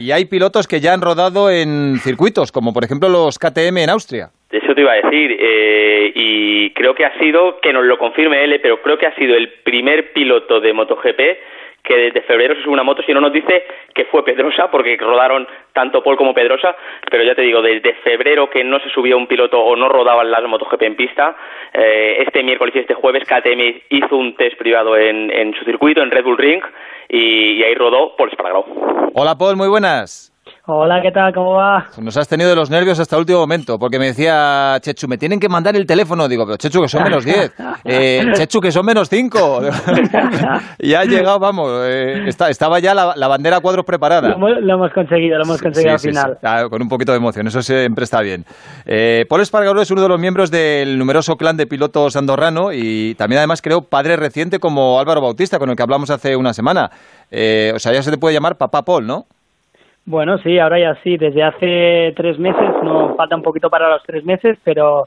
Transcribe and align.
Y 0.00 0.12
hay 0.12 0.24
pilotos 0.24 0.66
que 0.66 0.80
ya 0.80 0.94
han 0.94 1.02
rodado 1.02 1.50
en 1.50 1.98
circuitos, 1.98 2.50
como 2.52 2.72
por 2.72 2.84
ejemplo 2.84 3.10
los 3.10 3.38
KTM 3.38 3.76
en 3.84 3.90
Austria. 3.90 4.30
Eso 4.50 4.74
te 4.74 4.80
iba 4.80 4.92
a 4.92 4.94
decir, 4.94 5.36
eh, 5.38 6.10
y 6.14 6.70
creo 6.70 6.94
que 6.94 7.04
ha 7.04 7.18
sido, 7.18 7.60
que 7.60 7.70
nos 7.70 7.84
lo 7.84 7.98
confirme 7.98 8.42
él, 8.42 8.58
pero 8.62 8.80
creo 8.80 8.96
que 8.96 9.06
ha 9.06 9.14
sido 9.16 9.36
el 9.36 9.50
primer 9.62 10.14
piloto 10.14 10.58
de 10.58 10.72
MotoGP 10.72 11.20
que 11.82 11.96
desde 11.96 12.22
febrero 12.22 12.54
se 12.54 12.62
sube 12.62 12.72
una 12.72 12.82
moto, 12.82 13.02
si 13.02 13.12
no 13.12 13.20
nos 13.20 13.32
dice 13.32 13.64
que 13.94 14.04
fue 14.06 14.24
Pedrosa, 14.24 14.70
porque 14.70 14.96
rodaron 14.96 15.46
tanto 15.72 16.02
Paul 16.02 16.16
como 16.16 16.34
Pedrosa, 16.34 16.76
pero 17.10 17.24
ya 17.24 17.34
te 17.34 17.42
digo, 17.42 17.62
desde 17.62 17.94
febrero 17.94 18.50
que 18.50 18.64
no 18.64 18.78
se 18.80 18.90
subió 18.90 19.16
un 19.16 19.26
piloto 19.26 19.60
o 19.60 19.76
no 19.76 19.88
rodaban 19.88 20.30
las 20.30 20.42
MotoGP 20.42 20.82
en 20.82 20.96
pista, 20.96 21.36
eh, 21.72 22.22
este 22.26 22.42
miércoles 22.42 22.74
y 22.76 22.80
este 22.80 22.94
jueves 22.94 23.24
KTM 23.24 23.82
hizo 23.90 24.16
un 24.16 24.34
test 24.34 24.56
privado 24.56 24.96
en, 24.96 25.30
en 25.30 25.54
su 25.54 25.64
circuito, 25.64 26.02
en 26.02 26.10
Red 26.10 26.24
Bull 26.24 26.38
Ring, 26.38 26.62
y, 27.08 27.62
ahí 27.62 27.74
rodó 27.74 28.14
Paul 28.16 28.30
Espargaró. 28.30 28.64
Hola 29.14 29.36
Paul, 29.36 29.56
muy 29.56 29.68
buenas. 29.68 30.29
Hola, 30.72 31.02
¿qué 31.02 31.10
tal? 31.10 31.34
¿Cómo 31.34 31.54
va? 31.54 31.88
Nos 32.00 32.16
has 32.16 32.28
tenido 32.28 32.48
de 32.48 32.54
los 32.54 32.70
nervios 32.70 33.00
hasta 33.00 33.16
el 33.16 33.20
último 33.20 33.40
momento, 33.40 33.76
porque 33.76 33.98
me 33.98 34.06
decía 34.06 34.78
Chechu, 34.80 35.08
me 35.08 35.18
tienen 35.18 35.40
que 35.40 35.48
mandar 35.48 35.74
el 35.74 35.84
teléfono. 35.84 36.28
Digo, 36.28 36.44
pero 36.46 36.58
Chechu, 36.58 36.80
que 36.82 36.86
son 36.88 37.02
menos 37.02 37.24
10. 37.24 37.54
Eh, 37.82 38.22
Chechu, 38.34 38.60
que 38.60 38.70
son 38.70 38.84
menos 38.84 39.08
5. 39.08 39.62
y 40.78 40.92
ha 40.92 41.04
llegado, 41.04 41.38
vamos, 41.38 41.70
eh, 41.84 42.28
estaba 42.28 42.78
ya 42.78 42.94
la, 42.94 43.26
bandera 43.26 43.56
a 43.56 43.60
cuadros 43.60 43.86
preparada. 43.86 44.36
Lo, 44.36 44.74
hemos 44.74 44.92
conseguido, 44.92 45.38
lo 45.38 45.44
hemos 45.44 45.62
conseguido 45.62 45.94
al 45.94 45.98
final. 45.98 46.38
con 46.68 46.82
un 46.82 46.88
poquito 46.88 47.12
de 47.12 47.18
emoción, 47.18 47.46
eso 47.46 47.62
siempre 47.62 48.04
está 48.04 48.20
bien. 48.20 48.44
Eh, 48.84 49.24
Paul 49.28 49.40
Espargaró 49.40 49.80
es 49.80 49.90
uno 49.90 50.02
de 50.02 50.08
los 50.08 50.20
miembros 50.20 50.50
del 50.50 50.98
numeroso 50.98 51.36
clan 51.36 51.56
de 51.56 51.66
pilotos 51.66 52.16
andorrano 52.16 52.72
y 52.72 53.14
también 53.14 53.38
además 53.38 53.62
creo 53.62 53.80
padre 53.80 54.16
reciente 54.16 54.58
como 54.58 55.00
Álvaro 55.00 55.22
Bautista, 55.22 55.58
con 55.58 55.70
el 55.70 55.76
que 55.76 55.82
hablamos 55.82 56.10
hace 56.10 56.36
una 56.36 56.52
semana. 56.52 56.90
Eh, 57.30 57.72
o 57.74 57.78
sea, 57.78 57.92
ya 57.92 58.02
se 58.02 58.10
te 58.10 58.18
puede 58.18 58.34
llamar 58.34 58.56
papá 58.56 58.82
Paul, 58.82 59.06
¿no? 59.06 59.26
Bueno, 60.06 60.38
sí, 60.38 60.58
ahora 60.58 60.78
ya 60.78 60.94
sí, 61.02 61.16
desde 61.16 61.42
hace 61.42 62.12
tres 62.16 62.38
meses, 62.38 62.68
no 62.82 63.14
falta 63.16 63.36
un 63.36 63.42
poquito 63.42 63.68
para 63.70 63.88
los 63.90 64.02
tres 64.02 64.24
meses, 64.24 64.58
pero, 64.64 65.04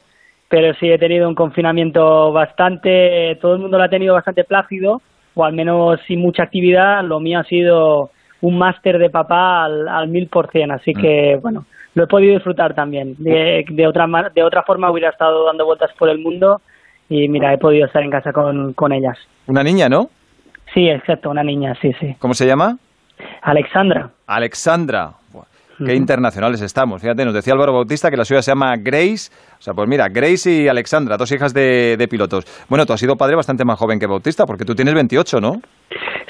pero 0.48 0.74
sí 0.76 0.90
he 0.90 0.98
tenido 0.98 1.28
un 1.28 1.36
confinamiento 1.36 2.32
bastante, 2.32 3.38
todo 3.42 3.56
el 3.56 3.60
mundo 3.60 3.78
lo 3.78 3.84
ha 3.84 3.90
tenido 3.90 4.14
bastante 4.14 4.44
plácido, 4.44 5.02
o 5.36 5.44
al 5.44 5.54
menos 5.54 6.00
sin 6.08 6.22
mucha 6.22 6.44
actividad, 6.44 7.04
lo 7.04 7.20
mío 7.20 7.40
ha 7.40 7.44
sido 7.44 8.12
un 8.42 8.58
máster 8.58 8.98
de 8.98 9.10
papá 9.10 9.66
al 9.66 10.08
mil 10.10 10.28
por 10.28 10.52
cien, 10.52 10.72
así 10.72 10.94
que, 10.94 11.38
mm. 11.38 11.42
bueno, 11.42 11.66
lo 11.96 12.04
he 12.04 12.08
podido 12.08 12.34
disfrutar 12.34 12.74
también. 12.74 13.16
De, 13.18 13.66
de, 13.68 13.88
otra, 13.88 14.08
de 14.34 14.44
otra 14.44 14.64
forma 14.64 14.92
hubiera 14.92 15.10
estado 15.10 15.46
dando 15.46 15.66
vueltas 15.66 15.92
por 15.98 16.10
el 16.10 16.20
mundo 16.20 16.62
y 17.10 17.28
mira, 17.30 17.54
he 17.54 17.58
podido 17.58 17.86
estar 17.86 18.04
en 18.04 18.12
casa 18.12 18.32
con, 18.32 18.74
con 18.74 18.92
ellas. 18.92 19.18
Una 19.48 19.64
niña, 19.64 19.90
¿no? 19.90 20.10
Sí, 20.74 20.90
exacto, 20.90 21.30
una 21.30 21.44
niña, 21.44 21.76
sí, 21.82 21.92
sí. 22.00 22.16
¿Cómo 22.20 22.34
se 22.34 22.48
llama? 22.48 22.78
Alexandra. 23.44 24.10
Alexandra. 24.26 25.12
Qué 25.86 25.96
internacionales 25.96 26.62
estamos. 26.62 27.02
Fíjate, 27.02 27.26
nos 27.26 27.34
decía 27.34 27.54
Álvaro 27.54 27.74
Bautista 27.74 28.10
que 28.10 28.16
la 28.16 28.24
suya 28.24 28.42
se 28.42 28.52
llama 28.52 28.76
Grace. 28.78 29.32
O 29.58 29.62
sea, 29.62 29.74
pues 29.74 29.90
mira, 29.90 30.08
Grace 30.08 30.50
y 30.50 30.68
Alexandra, 30.68 31.18
dos 31.18 31.32
hijas 31.32 31.54
de, 31.54 32.08
pilotos. 32.10 32.46
Bueno, 32.70 32.86
tú 32.86 32.94
has 32.94 33.00
sido 33.00 33.16
padre 33.16 33.36
bastante 33.36 33.66
más 33.66 33.78
joven 33.78 34.00
que 34.00 34.08
Bautista, 34.08 34.46
porque 34.46 34.66
tú 34.66 34.76
tienes 34.76 34.94
28, 34.94 35.42
¿no? 35.42 35.54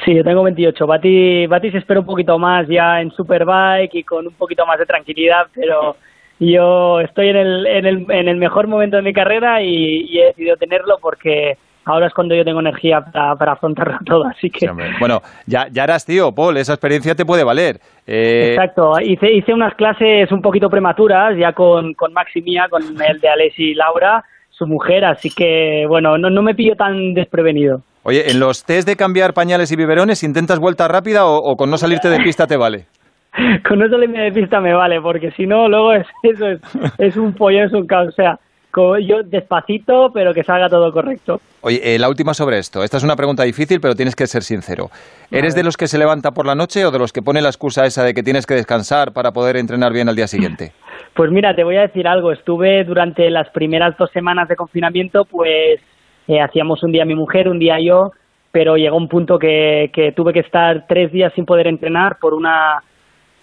Sí, 0.06 0.16
yo 0.16 0.24
tengo 0.24 0.44
28. 0.44 0.88
Bati, 0.88 1.46
Bati 1.48 1.72
se 1.72 1.78
espera 1.80 2.00
un 2.00 2.06
poquito 2.06 2.40
más 2.40 2.68
ya 2.68 3.02
en 3.02 3.12
Superbike 3.12 3.94
y 3.94 4.04
con 4.04 4.26
un 4.26 4.34
poquito 4.34 4.66
más 4.66 4.80
de 4.80 4.86
tranquilidad, 4.86 5.48
pero 5.54 5.98
yo 6.40 7.02
estoy 7.02 7.30
en 7.30 7.36
el, 7.36 7.68
en 7.68 7.86
el, 7.86 8.12
en 8.12 8.28
el 8.30 8.38
mejor 8.38 8.68
momento 8.68 8.96
de 8.96 9.04
mi 9.04 9.14
carrera 9.14 9.62
y 9.62 10.20
he 10.20 10.26
decidido 10.28 10.56
tenerlo 10.56 10.98
porque 11.02 11.58
ahora 11.86 12.08
es 12.08 12.14
cuando 12.14 12.36
yo 12.36 12.44
tengo 12.44 12.60
energía 12.60 13.02
para, 13.02 13.36
para 13.36 13.52
afrontarlo 13.54 13.98
todo, 14.06 14.26
así 14.26 14.50
que... 14.50 14.68
bueno, 15.00 15.22
ya, 15.46 15.68
ya 15.72 15.84
eras 15.84 16.06
tío, 16.06 16.32
Paul, 16.32 16.58
esa 16.58 16.74
experiencia 16.74 17.16
te 17.16 17.26
puede 17.26 17.44
valer. 17.44 17.78
Eh, 18.06 18.52
Exacto, 18.52 19.00
hice, 19.02 19.32
hice 19.32 19.54
unas 19.54 19.74
clases 19.76 20.32
un 20.32 20.42
poquito 20.42 20.70
prematuras, 20.70 21.38
ya 21.38 21.54
con, 21.54 21.94
con 21.94 22.14
Max 22.14 22.32
y 22.36 22.42
Mía, 22.42 22.68
con 22.70 22.84
el 22.84 23.20
de 23.20 23.30
Alessi 23.30 23.72
y 23.72 23.76
Laura, 23.76 24.24
su 24.50 24.68
mujer, 24.68 25.06
así 25.06 25.30
que, 25.30 25.86
bueno, 25.88 26.18
no, 26.18 26.30
no 26.30 26.42
me 26.42 26.54
pillo 26.54 26.76
tan 26.76 27.14
desprevenido. 27.14 27.82
Oye, 28.04 28.30
en 28.30 28.40
los 28.40 28.66
test 28.66 28.88
de 28.88 28.98
cambiar 28.98 29.34
pañales 29.34 29.72
y 29.72 29.78
biberones, 29.78 30.24
¿intentas 30.24 30.60
vuelta 30.60 30.88
rápida 30.90 31.26
o, 31.26 31.56
con 31.56 31.70
no 31.70 31.78
salirte 31.78 32.10
de 32.10 32.20
pista 32.20 32.46
te 32.46 32.58
vale? 32.58 32.86
con 33.68 33.80
no 33.80 33.88
salirme 33.88 34.20
de 34.20 34.32
pista 34.32 34.60
me 34.60 34.74
vale, 34.74 35.00
porque 35.02 35.32
si 35.32 35.48
no, 35.48 35.70
luego 35.70 35.94
es, 35.94 36.06
eso 36.22 36.48
es, 36.48 36.60
es 36.98 37.16
un 37.18 37.34
pollo, 37.34 37.64
es 37.64 37.72
un 37.72 37.88
caos. 37.88 38.10
O 38.10 38.12
sea, 38.12 38.38
yo 39.00 39.24
despacito, 39.24 40.10
pero 40.14 40.34
que 40.34 40.44
salga 40.44 40.68
todo 40.68 40.92
correcto. 40.92 41.38
Oye, 41.62 41.80
eh, 41.84 42.00
la 42.00 42.10
última 42.10 42.34
sobre 42.34 42.58
esto. 42.58 42.84
Esta 42.84 42.98
es 42.98 43.04
una 43.04 43.16
pregunta 43.16 43.44
difícil, 43.44 43.80
pero 43.80 43.94
tienes 43.94 44.16
que 44.16 44.26
ser 44.26 44.42
sincero. 44.42 44.88
¿Eres 45.32 45.56
de 45.56 45.64
los 45.64 45.78
que 45.78 45.88
se 45.88 45.98
levanta 45.98 46.32
por 46.32 46.46
la 46.46 46.56
noche 46.56 46.86
o 46.86 46.92
de 46.92 47.00
los 47.00 47.14
que 47.14 47.22
pone 47.22 47.42
la 47.42 47.50
excusa 47.50 47.86
esa 47.86 48.04
de 48.04 48.14
que 48.14 48.24
tienes 48.24 48.46
que 48.46 48.56
descansar 48.56 49.14
para 49.14 49.32
poder 49.32 49.58
entrenar 49.58 49.94
bien 49.94 50.10
al 50.10 50.16
día 50.16 50.28
siguiente? 50.28 50.72
Pues 51.16 51.30
mira, 51.30 51.54
te 51.56 51.64
voy 51.64 51.78
a 51.78 51.82
decir 51.82 52.08
algo. 52.08 52.32
Estuve 52.32 52.84
durante 52.86 53.30
las 53.30 53.48
primeras 53.52 53.96
dos 54.00 54.10
semanas 54.12 54.48
de 54.48 54.56
confinamiento, 54.56 55.26
pues 55.26 55.80
eh, 56.28 56.42
hacíamos 56.42 56.82
un 56.82 56.92
día 56.92 57.06
mi 57.06 57.14
mujer, 57.14 57.48
un 57.48 57.60
día 57.60 57.76
yo, 57.80 58.10
pero 58.52 58.78
llegó 58.78 58.98
un 58.98 59.08
punto 59.08 59.38
que 59.38 59.92
tuve 60.16 60.34
que 60.34 60.40
estar 60.40 60.88
tres 60.88 61.12
días 61.12 61.32
sin 61.36 61.46
poder 61.46 61.68
entrenar 61.68 62.18
por 62.20 62.34
una 62.34 62.82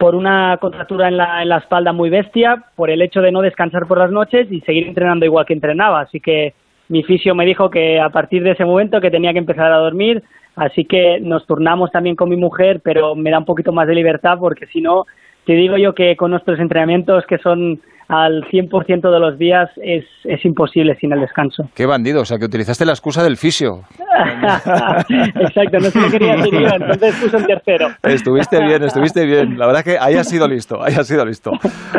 por 0.01 0.15
una 0.15 0.57
contractura 0.57 1.09
en 1.09 1.19
la, 1.19 1.43
en 1.43 1.51
la 1.51 1.59
espalda 1.59 1.93
muy 1.93 2.09
bestia, 2.09 2.65
por 2.75 2.89
el 2.89 3.03
hecho 3.03 3.21
de 3.21 3.31
no 3.31 3.43
descansar 3.43 3.87
por 3.87 3.99
las 3.99 4.11
noches 4.11 4.51
y 4.51 4.63
seguir 4.63 4.87
entrenando 4.87 5.27
igual 5.27 5.45
que 5.45 5.53
entrenaba. 5.53 6.01
Así 6.01 6.21
que 6.21 6.55
mi 6.89 7.03
fisio 7.03 7.35
me 7.35 7.45
dijo 7.45 7.69
que 7.69 8.01
a 8.01 8.09
partir 8.09 8.43
de 8.43 8.53
ese 8.53 8.65
momento 8.65 8.99
que 9.03 9.11
tenía 9.11 9.35
que 9.35 9.41
empezar 9.41 9.71
a 9.71 9.77
dormir, 9.77 10.23
así 10.57 10.87
que 10.87 11.21
nos 11.21 11.47
turnamos 11.47 11.91
también 11.91 12.17
con 12.17 12.31
mi 12.31 12.37
mujer, 12.37 12.81
pero 12.83 13.15
me 13.15 13.31
da 13.31 13.41
un 13.41 13.45
poquito 13.45 13.73
más 13.73 13.87
de 13.87 13.95
libertad 13.95 14.39
porque 14.41 14.67
si 14.69 14.81
no, 14.81 15.05
te 15.51 15.57
digo 15.57 15.77
yo 15.77 15.95
que 15.95 16.15
con 16.15 16.31
nuestros 16.31 16.61
entrenamientos 16.61 17.25
que 17.27 17.37
son 17.39 17.81
al 18.07 18.45
100% 18.53 19.11
de 19.11 19.19
los 19.19 19.37
días 19.37 19.69
es, 19.83 20.05
es 20.23 20.45
imposible 20.45 20.95
sin 21.01 21.13
el 21.13 21.19
descanso. 21.19 21.65
Qué 21.75 21.87
bandido, 21.87 22.21
o 22.21 22.25
sea 22.25 22.39
que 22.39 22.45
utilizaste 22.45 22.87
la 22.87 22.93
excusa 22.93 23.25
del 23.25 23.37
fisio. 23.37 23.81
Exacto, 25.09 25.81
no 25.81 25.91
se 25.91 26.01
lo 26.01 26.09
quería 26.09 26.37
decir 26.37 26.53
yo, 26.53 26.69
entonces 26.69 27.17
puse 27.17 27.37
un 27.37 27.47
tercero. 27.47 27.89
Estuviste 28.05 28.65
bien, 28.65 28.85
estuviste 28.85 29.27
bien. 29.27 29.59
La 29.59 29.67
verdad 29.67 29.83
que 29.83 29.99
ahí 29.99 30.15
has 30.15 30.29
sido 30.29 30.47
listo, 30.47 30.81
ahí 30.85 30.95
has 30.95 31.09
sido 31.09 31.25
listo. 31.25 31.51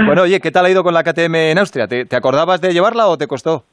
Bueno, 0.06 0.22
oye, 0.22 0.40
¿qué 0.40 0.50
tal 0.50 0.66
ha 0.66 0.70
ido 0.70 0.82
con 0.82 0.94
la 0.94 1.04
KTM 1.04 1.36
en 1.36 1.58
Austria? 1.58 1.88
¿Te, 1.88 2.06
te 2.06 2.16
acordabas 2.16 2.62
de 2.62 2.72
llevarla 2.72 3.08
o 3.08 3.18
te 3.18 3.28
costó? 3.28 3.66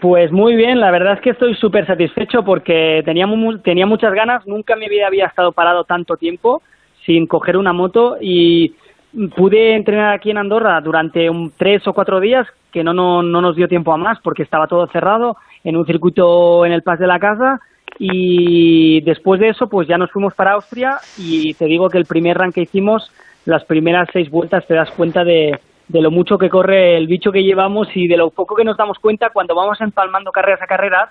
Pues 0.00 0.32
muy 0.32 0.56
bien, 0.56 0.80
la 0.80 0.90
verdad 0.90 1.12
es 1.12 1.20
que 1.20 1.30
estoy 1.30 1.54
súper 1.56 1.86
satisfecho 1.86 2.42
porque 2.42 3.02
tenía, 3.04 3.26
tenía 3.62 3.84
muchas 3.84 4.14
ganas, 4.14 4.46
nunca 4.46 4.72
en 4.72 4.78
mi 4.78 4.88
vida 4.88 5.08
había 5.08 5.26
estado 5.26 5.52
parado 5.52 5.84
tanto 5.84 6.16
tiempo 6.16 6.62
sin 7.08 7.26
coger 7.26 7.56
una 7.56 7.72
moto 7.72 8.18
y 8.20 8.74
pude 9.34 9.74
entrenar 9.74 10.12
aquí 10.12 10.30
en 10.30 10.36
Andorra 10.36 10.78
durante 10.82 11.30
un 11.30 11.50
tres 11.56 11.88
o 11.88 11.94
cuatro 11.94 12.20
días 12.20 12.46
que 12.70 12.84
no, 12.84 12.92
no, 12.92 13.22
no 13.22 13.40
nos 13.40 13.56
dio 13.56 13.66
tiempo 13.66 13.94
a 13.94 13.96
más 13.96 14.18
porque 14.22 14.42
estaba 14.42 14.66
todo 14.66 14.86
cerrado 14.88 15.38
en 15.64 15.78
un 15.78 15.86
circuito 15.86 16.66
en 16.66 16.72
el 16.72 16.82
Pas 16.82 16.98
de 16.98 17.06
la 17.06 17.18
Casa. 17.18 17.62
Y 17.98 19.00
después 19.00 19.40
de 19.40 19.48
eso 19.48 19.70
pues 19.70 19.88
ya 19.88 19.96
nos 19.96 20.10
fuimos 20.10 20.34
para 20.34 20.52
Austria 20.52 20.98
y 21.16 21.54
te 21.54 21.64
digo 21.64 21.88
que 21.88 21.96
el 21.96 22.04
primer 22.04 22.36
run 22.36 22.52
que 22.52 22.60
hicimos 22.60 23.10
las 23.46 23.64
primeras 23.64 24.10
seis 24.12 24.30
vueltas 24.30 24.66
te 24.66 24.74
das 24.74 24.90
cuenta 24.90 25.24
de, 25.24 25.58
de 25.88 26.02
lo 26.02 26.10
mucho 26.10 26.36
que 26.36 26.50
corre 26.50 26.98
el 26.98 27.06
bicho 27.06 27.32
que 27.32 27.42
llevamos 27.42 27.88
y 27.94 28.06
de 28.06 28.18
lo 28.18 28.28
poco 28.28 28.54
que 28.54 28.64
nos 28.64 28.76
damos 28.76 28.98
cuenta 28.98 29.30
cuando 29.30 29.54
vamos 29.54 29.80
empalmando 29.80 30.30
carreras 30.30 30.60
a 30.60 30.66
carreras 30.66 31.08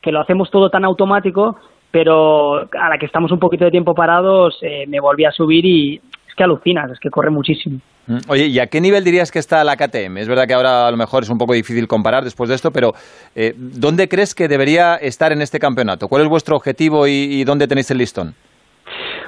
que 0.00 0.12
lo 0.12 0.20
hacemos 0.20 0.48
todo 0.48 0.70
tan 0.70 0.84
automático 0.84 1.58
pero 1.90 2.58
a 2.60 2.88
la 2.88 2.98
que 2.98 3.06
estamos 3.06 3.32
un 3.32 3.38
poquito 3.38 3.64
de 3.64 3.70
tiempo 3.70 3.94
parados 3.94 4.58
eh, 4.62 4.84
me 4.86 5.00
volví 5.00 5.24
a 5.24 5.32
subir 5.32 5.64
y 5.64 6.00
que 6.40 6.44
alucinas, 6.44 6.90
es 6.90 6.98
que 6.98 7.10
corre 7.10 7.30
muchísimo. 7.30 7.80
Mm, 8.06 8.18
oye, 8.28 8.46
¿y 8.46 8.58
a 8.58 8.66
qué 8.66 8.80
nivel 8.80 9.04
dirías 9.04 9.30
que 9.30 9.38
está 9.38 9.62
la 9.62 9.76
KTM? 9.76 10.16
Es 10.16 10.26
verdad 10.26 10.46
que 10.46 10.54
ahora 10.54 10.86
a 10.86 10.90
lo 10.90 10.96
mejor 10.96 11.22
es 11.22 11.28
un 11.28 11.36
poco 11.36 11.52
difícil 11.52 11.86
comparar 11.86 12.24
después 12.24 12.48
de 12.48 12.56
esto, 12.56 12.70
pero 12.70 12.92
eh, 13.36 13.52
¿dónde 13.56 14.08
crees 14.08 14.34
que 14.34 14.48
debería 14.48 14.96
estar 14.96 15.32
en 15.32 15.42
este 15.42 15.58
campeonato? 15.58 16.08
¿Cuál 16.08 16.22
es 16.22 16.28
vuestro 16.28 16.56
objetivo 16.56 17.06
y, 17.06 17.44
dónde 17.44 17.68
tenéis 17.68 17.90
el 17.90 17.98
listón? 17.98 18.34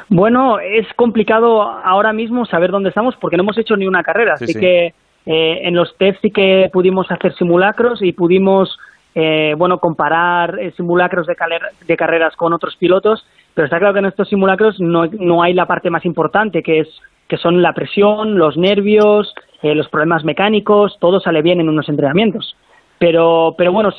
Bueno, 0.09 0.59
es 0.59 0.87
complicado 0.97 1.62
ahora 1.62 2.15
mismo 2.15 2.47
saber 2.47 2.71
dónde 2.71 2.89
estamos 2.89 3.15
porque 3.21 3.37
no 3.37 3.43
hemos 3.43 3.59
hecho 3.59 3.77
ni 3.77 3.86
una 3.86 4.03
carrera, 4.03 4.34
así 4.34 4.54
que 4.54 4.95
eh, 5.27 5.59
en 5.63 5.75
los 5.75 5.95
test 5.98 6.19
sí 6.22 6.31
que 6.31 6.71
pudimos 6.72 7.10
hacer 7.10 7.34
simulacros 7.34 8.01
y 8.03 8.13
pudimos 8.13 8.78
eh, 9.14 9.54
bueno 9.56 9.78
comparar 9.78 10.59
simulacros 10.76 11.26
de, 11.26 11.97
carreras 11.97 12.34
con 12.36 12.53
otros 12.53 12.76
pilotos 12.76 13.24
pero 13.54 13.66
está 13.66 13.78
claro 13.78 13.92
que 13.92 14.00
en 14.00 14.06
estos 14.06 14.28
simulacros 14.28 14.80
no, 14.80 15.06
no 15.06 15.42
hay 15.42 15.53
la 15.53 15.66
parte 15.66 15.91
más 15.91 16.04
importante, 16.04 16.62
que 16.62 16.80
es 16.80 16.88
que 17.28 17.36
son 17.36 17.62
la 17.62 17.72
presión, 17.72 18.38
los 18.38 18.56
nervios, 18.56 19.34
eh, 19.62 19.74
los 19.74 19.88
problemas 19.88 20.24
mecánicos, 20.24 20.97
todo 21.00 21.20
sale 21.20 21.42
bien 21.42 21.60
en 21.60 21.68
unos 21.68 21.88
entrenamientos. 21.88 22.56
Pero, 22.98 23.54
pero 23.59 23.72
bueno, 23.72 23.91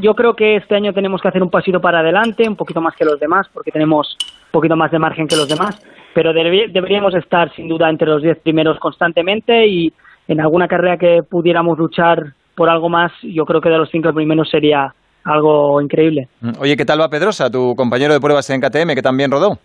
yo 0.00 0.14
creo 0.14 0.34
que 0.36 0.56
este 0.56 0.76
año 0.76 0.92
tenemos 0.92 1.20
que 1.20 1.28
hacer 1.28 1.42
un 1.42 1.50
pasito 1.50 1.80
para 1.80 2.00
adelante, 2.00 2.48
un 2.48 2.56
poquito 2.56 2.80
más 2.80 2.94
que 2.94 3.04
los 3.04 3.18
demás, 3.18 3.48
porque 3.52 3.72
tenemos 3.72 4.16
un 4.20 4.50
poquito 4.52 4.76
más 4.76 4.90
de 4.90 4.98
margen 4.98 5.26
que 5.26 5.36
los 5.36 5.48
demás, 5.48 5.82
pero 6.14 6.32
deberíamos 6.32 7.14
estar 7.14 7.52
sin 7.54 7.68
duda 7.68 7.90
entre 7.90 8.06
los 8.06 8.22
diez 8.22 8.38
primeros 8.38 8.78
constantemente 8.78 9.66
y 9.66 9.92
en 10.28 10.40
alguna 10.40 10.68
carrera 10.68 10.96
que 10.96 11.22
pudiéramos 11.22 11.76
luchar 11.78 12.34
por 12.56 12.68
algo 12.70 12.88
más, 12.88 13.12
yo 13.22 13.44
creo 13.44 13.60
que 13.60 13.68
de 13.68 13.78
los 13.78 13.90
cinco 13.90 14.12
primeros 14.12 14.48
sería, 14.50 14.94
algo 15.24 15.80
increíble. 15.80 16.28
Mm, 16.40 16.52
oye, 16.60 16.76
¿qué 16.76 16.84
tal 16.84 17.00
va 17.00 17.08
Pedrosa, 17.08 17.50
tu 17.50 17.74
compañero 17.74 18.12
de 18.12 18.20
pruebas 18.20 18.48
en 18.50 18.60
KTM, 18.60 18.94
que 18.94 19.02
también 19.02 19.30
rodó? 19.30 19.58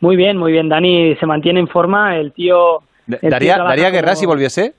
Muy 0.00 0.16
bien, 0.16 0.36
muy 0.36 0.50
bien. 0.50 0.68
Dani 0.68 1.14
se 1.16 1.26
mantiene 1.26 1.60
en 1.60 1.68
forma. 1.68 2.16
El 2.16 2.32
tío. 2.32 2.80
¿Daría, 3.06 3.58
¿daría 3.58 3.90
guerra 3.90 4.16
si 4.16 4.26
volviese? 4.26 4.74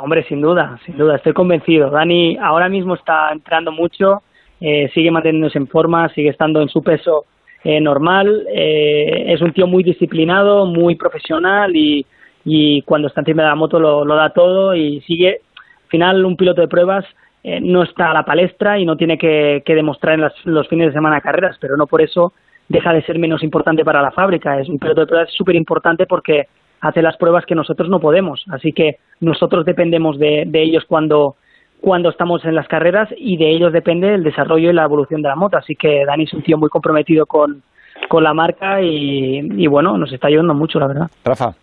hombre, 0.00 0.24
sin 0.24 0.40
duda, 0.42 0.78
sin 0.84 0.98
duda. 0.98 1.16
Estoy 1.16 1.32
convencido. 1.32 1.90
Dani 1.90 2.36
ahora 2.38 2.68
mismo 2.68 2.94
está 2.94 3.30
entrando 3.32 3.72
mucho. 3.72 4.22
Eh, 4.60 4.90
sigue 4.94 5.10
manteniéndose 5.10 5.58
en 5.58 5.68
forma, 5.68 6.08
sigue 6.10 6.30
estando 6.30 6.60
en 6.60 6.68
su 6.68 6.82
peso 6.82 7.24
eh, 7.62 7.80
normal. 7.80 8.46
Eh, 8.52 9.32
es 9.32 9.40
un 9.40 9.52
tío 9.52 9.66
muy 9.66 9.84
disciplinado, 9.84 10.66
muy 10.66 10.96
profesional 10.96 11.76
y, 11.76 12.04
y 12.44 12.82
cuando 12.82 13.08
está 13.08 13.20
encima 13.20 13.42
de 13.42 13.48
la 13.50 13.54
moto 13.54 13.78
lo, 13.78 14.04
lo 14.04 14.16
da 14.16 14.30
todo 14.30 14.74
y 14.74 15.00
sigue. 15.02 15.40
Al 15.86 15.90
final, 15.90 16.24
un 16.24 16.36
piloto 16.36 16.60
de 16.60 16.68
pruebas 16.68 17.04
eh, 17.44 17.60
no 17.60 17.84
está 17.84 18.10
a 18.10 18.14
la 18.14 18.24
palestra 18.24 18.76
y 18.76 18.84
no 18.84 18.96
tiene 18.96 19.16
que, 19.16 19.62
demostrar 19.64 20.18
en 20.18 20.28
los 20.52 20.66
fines 20.66 20.88
de 20.88 20.92
semana 20.92 21.20
carreras, 21.20 21.56
pero 21.60 21.76
no 21.76 21.86
por 21.86 22.02
eso 22.02 22.32
deja 22.68 22.92
de 22.92 23.02
ser 23.02 23.20
menos 23.20 23.44
importante 23.44 23.84
para 23.84 24.02
la 24.02 24.10
fábrica. 24.10 24.58
Es 24.58 24.68
un 24.68 24.80
piloto 24.80 25.02
de 25.02 25.06
pruebas 25.06 25.30
súper 25.32 25.54
importante 25.54 26.06
porque 26.06 26.48
hace 26.80 27.02
las 27.02 27.16
pruebas 27.16 27.46
que 27.46 27.54
nosotros 27.54 27.88
no 27.88 28.00
podemos. 28.00 28.44
Así 28.50 28.72
que 28.72 28.96
nosotros 29.20 29.64
dependemos 29.64 30.18
de, 30.18 30.48
ellos 30.54 30.84
cuando, 30.88 31.36
cuando 31.80 32.08
estamos 32.08 32.44
en 32.44 32.56
las 32.56 32.66
carreras 32.66 33.08
y 33.16 33.36
de 33.36 33.48
ellos 33.50 33.72
depende 33.72 34.12
el 34.12 34.24
desarrollo 34.24 34.70
y 34.70 34.74
la 34.74 34.82
evolución 34.82 35.22
de 35.22 35.28
la 35.28 35.36
moto. 35.36 35.56
Así 35.56 35.76
que 35.76 36.04
Dani 36.04 36.24
es 36.24 36.34
un 36.34 36.42
tío 36.42 36.58
muy 36.58 36.68
comprometido 36.68 37.26
con, 37.26 37.62
con 38.08 38.24
la 38.24 38.34
marca 38.34 38.82
y, 38.82 39.38
y 39.38 39.66
bueno, 39.68 39.96
nos 39.96 40.12
está 40.12 40.26
ayudando 40.26 40.52
mucho, 40.52 40.80
la 40.80 40.88
verdad. 40.88 41.10
Rafa. 41.24 41.54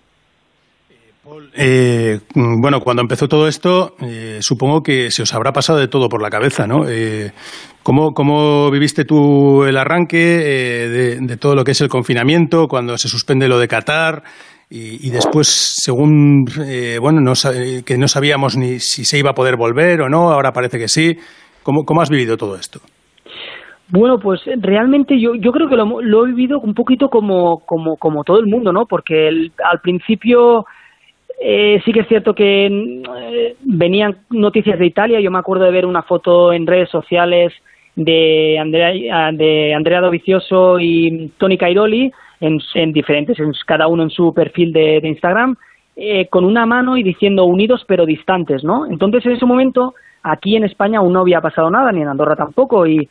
Eh, 1.56 2.20
bueno, 2.36 2.82
cuando 2.82 3.02
empezó 3.02 3.28
todo 3.28 3.48
esto, 3.48 3.96
eh, 4.02 4.40
supongo 4.42 4.82
que 4.82 5.10
se 5.10 5.22
os 5.22 5.34
habrá 5.34 5.54
pasado 5.54 5.80
de 5.80 5.88
todo 5.88 6.10
por 6.10 6.22
la 6.22 6.30
cabeza, 6.30 6.68
¿no? 6.68 6.88
Eh, 6.90 7.32
¿cómo, 7.82 8.70
viviste 8.70 9.06
tú 9.06 9.64
el 9.64 9.78
arranque 9.78 10.18
de, 10.18 11.38
todo 11.38 11.56
lo 11.56 11.64
que 11.64 11.72
es 11.72 11.82
el 11.82 11.88
confinamiento, 11.88 12.68
cuando 12.68 12.98
se 12.98 13.08
suspende 13.08 13.48
lo 13.48 13.58
de 13.58 13.68
Qatar? 13.68 14.24
Y, 14.76 15.12
después, 15.12 15.48
según, 15.48 16.46
bueno, 17.00 17.22
no, 17.22 17.34
que 17.86 17.96
no 17.96 18.08
sabíamos 18.08 18.58
ni 18.58 18.80
si 18.80 19.06
se 19.06 19.20
iba 19.20 19.30
a 19.30 19.36
poder 19.36 19.56
volver 19.56 20.02
o 20.02 20.10
no, 20.10 20.32
ahora 20.32 20.52
parece 20.52 20.80
que 20.80 20.88
sí. 20.88 21.16
¿Cómo, 21.62 21.84
cómo 21.84 22.02
has 22.02 22.10
vivido 22.10 22.38
todo 22.38 22.56
esto? 22.56 22.80
Bueno, 23.90 24.18
pues 24.18 24.42
realmente 24.60 25.22
yo, 25.22 25.36
yo 25.36 25.52
creo 25.52 25.70
que 25.70 25.76
lo, 25.76 26.26
he 26.26 26.30
vivido 26.30 26.60
un 26.60 26.74
poquito 26.74 27.10
como, 27.10 27.60
como, 27.68 27.98
como 27.98 28.24
todo 28.24 28.40
el 28.40 28.48
mundo, 28.48 28.74
¿no? 28.74 28.88
Porque 28.90 29.28
al 29.28 29.80
principio 29.84 30.66
eh, 31.40 31.82
sí 31.84 31.92
que 31.92 32.02
es 32.02 32.08
cierto 32.08 32.34
que 32.34 32.66
eh, 32.68 33.56
venían 33.62 34.18
noticias 34.30 34.80
de 34.80 34.86
Italia. 34.86 35.20
Yo 35.20 35.32
me 35.32 35.40
acuerdo 35.40 35.66
de 35.66 35.72
ver 35.72 35.86
una 35.86 36.04
foto 36.04 36.54
en 36.54 36.68
redes 36.68 36.90
sociales 36.90 37.54
de 37.96 38.58
Andrea, 38.60 39.32
de 39.32 39.74
Andrea 39.74 40.02
y 40.80 41.28
Tony 41.38 41.58
Cairoli 41.58 42.12
en, 42.40 42.92
diferentes, 42.92 43.40
en, 43.40 43.52
cada 43.66 43.88
uno 43.88 44.04
en 44.04 44.10
su 44.10 44.34
perfil 44.34 44.74
de, 44.74 45.00
Instagram, 45.04 45.56
eh, 45.96 46.28
con 46.28 46.44
una 46.44 46.66
mano 46.66 46.98
y 46.98 47.04
diciendo 47.04 47.46
unidos 47.46 47.86
pero 47.88 48.06
distantes, 48.06 48.64
¿no? 48.64 48.86
Entonces 48.86 49.26
en 49.26 49.34
ese 49.34 49.46
momento 49.46 49.94
aquí 50.24 50.56
en 50.56 50.64
España 50.64 51.00
aún 51.00 51.14
no 51.14 51.22
había 51.22 51.40
pasado 51.40 51.70
nada, 51.70 51.92
ni 51.92 52.02
en 52.02 52.08
Andorra 52.08 52.36
tampoco, 52.36 52.88
y 52.88 53.08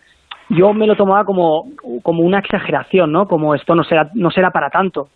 yo 0.50 0.72
me 0.74 0.86
lo 0.86 0.96
tomaba 0.96 1.24
como, 1.24 1.70
como 2.02 2.22
una 2.22 2.40
exageración, 2.40 3.12
¿no? 3.12 3.26
Como 3.26 3.54
esto 3.54 3.74
no 3.74 3.84
será, 3.84 4.10
no 4.14 4.30
será 4.30 4.50
para 4.50 4.68
tanto. 4.68 5.08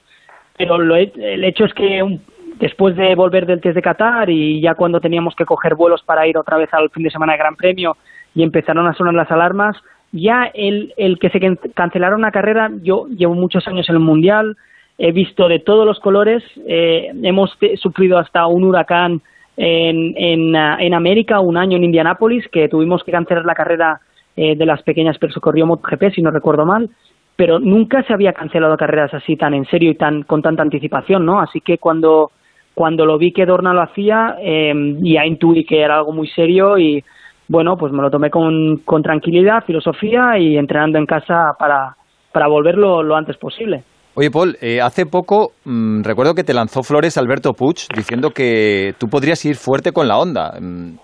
Pero 0.56 0.78
lo, 0.78 0.96
el 0.96 1.44
hecho 1.44 1.64
es 1.64 1.74
que 1.74 2.18
después 2.58 2.96
de 2.96 3.14
volver 3.14 3.46
del 3.46 3.60
test 3.60 3.74
de 3.74 3.82
Qatar 3.82 4.30
y 4.30 4.60
ya 4.60 4.74
cuando 4.74 5.00
teníamos 5.00 5.34
que 5.34 5.44
coger 5.44 5.74
vuelos 5.74 6.02
para 6.02 6.26
ir 6.26 6.38
otra 6.38 6.56
vez 6.56 6.72
al 6.72 6.90
fin 6.90 7.02
de 7.02 7.10
semana 7.10 7.32
de 7.32 7.38
Gran 7.38 7.56
Premio 7.56 7.96
y 8.34 8.42
empezaron 8.42 8.86
a 8.86 8.94
sonar 8.94 9.14
las 9.14 9.30
alarmas, 9.30 9.76
ya 10.12 10.50
el, 10.54 10.94
el 10.96 11.18
que 11.18 11.30
se 11.30 11.40
cancelara 11.74 12.16
una 12.16 12.30
carrera, 12.30 12.70
yo 12.82 13.06
llevo 13.08 13.34
muchos 13.34 13.66
años 13.68 13.88
en 13.88 13.96
el 13.96 14.00
Mundial, 14.00 14.56
he 14.98 15.12
visto 15.12 15.48
de 15.48 15.58
todos 15.58 15.84
los 15.86 16.00
colores, 16.00 16.42
eh, 16.66 17.10
hemos 17.22 17.56
sufrido 17.76 18.18
hasta 18.18 18.46
un 18.46 18.64
huracán 18.64 19.20
en, 19.56 20.14
en, 20.16 20.54
en, 20.54 20.94
América, 20.94 21.40
un 21.40 21.56
año 21.56 21.76
en 21.76 21.84
Indianápolis, 21.84 22.46
que 22.48 22.68
tuvimos 22.68 23.02
que 23.04 23.12
cancelar 23.12 23.44
la 23.44 23.54
carrera 23.54 24.00
eh, 24.36 24.54
de 24.56 24.66
las 24.66 24.82
pequeñas, 24.82 25.16
pero 25.18 25.32
se 25.32 25.40
corrió 25.40 25.66
MotoGP, 25.66 26.14
si 26.14 26.22
no 26.22 26.30
recuerdo 26.30 26.66
mal, 26.66 26.90
pero 27.36 27.58
nunca 27.58 28.02
se 28.04 28.12
había 28.14 28.32
cancelado 28.32 28.76
carreras 28.76 29.12
así 29.12 29.36
tan 29.36 29.54
en 29.54 29.66
serio 29.66 29.90
y 29.90 29.94
tan 29.94 30.22
con 30.22 30.42
tanta 30.42 30.62
anticipación, 30.62 31.24
¿no? 31.24 31.40
Así 31.40 31.60
que 31.60 31.78
cuando 31.78 32.30
cuando 32.76 33.06
lo 33.06 33.16
vi 33.16 33.32
que 33.32 33.46
Dorna 33.46 33.72
lo 33.72 33.80
hacía, 33.80 34.36
eh, 34.38 34.70
ya 35.00 35.24
intuí 35.24 35.64
que 35.64 35.80
era 35.80 35.96
algo 35.96 36.12
muy 36.12 36.28
serio 36.28 36.76
y 36.76 37.02
bueno, 37.48 37.78
pues 37.78 37.90
me 37.90 38.02
lo 38.02 38.10
tomé 38.10 38.28
con, 38.28 38.82
con 38.84 39.02
tranquilidad, 39.02 39.64
filosofía 39.64 40.38
y 40.38 40.58
entrenando 40.58 40.98
en 40.98 41.06
casa 41.06 41.54
para, 41.58 41.96
para 42.32 42.48
volverlo 42.48 43.02
lo 43.02 43.16
antes 43.16 43.38
posible. 43.38 43.82
Oye, 44.12 44.30
Paul, 44.30 44.58
eh, 44.60 44.82
hace 44.82 45.06
poco 45.06 45.52
mm, 45.64 46.02
recuerdo 46.02 46.34
que 46.34 46.44
te 46.44 46.52
lanzó 46.52 46.82
flores 46.82 47.16
Alberto 47.16 47.54
Puig 47.54 47.76
diciendo 47.96 48.32
que 48.32 48.92
tú 48.98 49.08
podrías 49.08 49.42
ir 49.46 49.56
fuerte 49.56 49.92
con 49.92 50.06
la 50.06 50.18
onda. 50.18 50.52
Mm, 50.60 50.98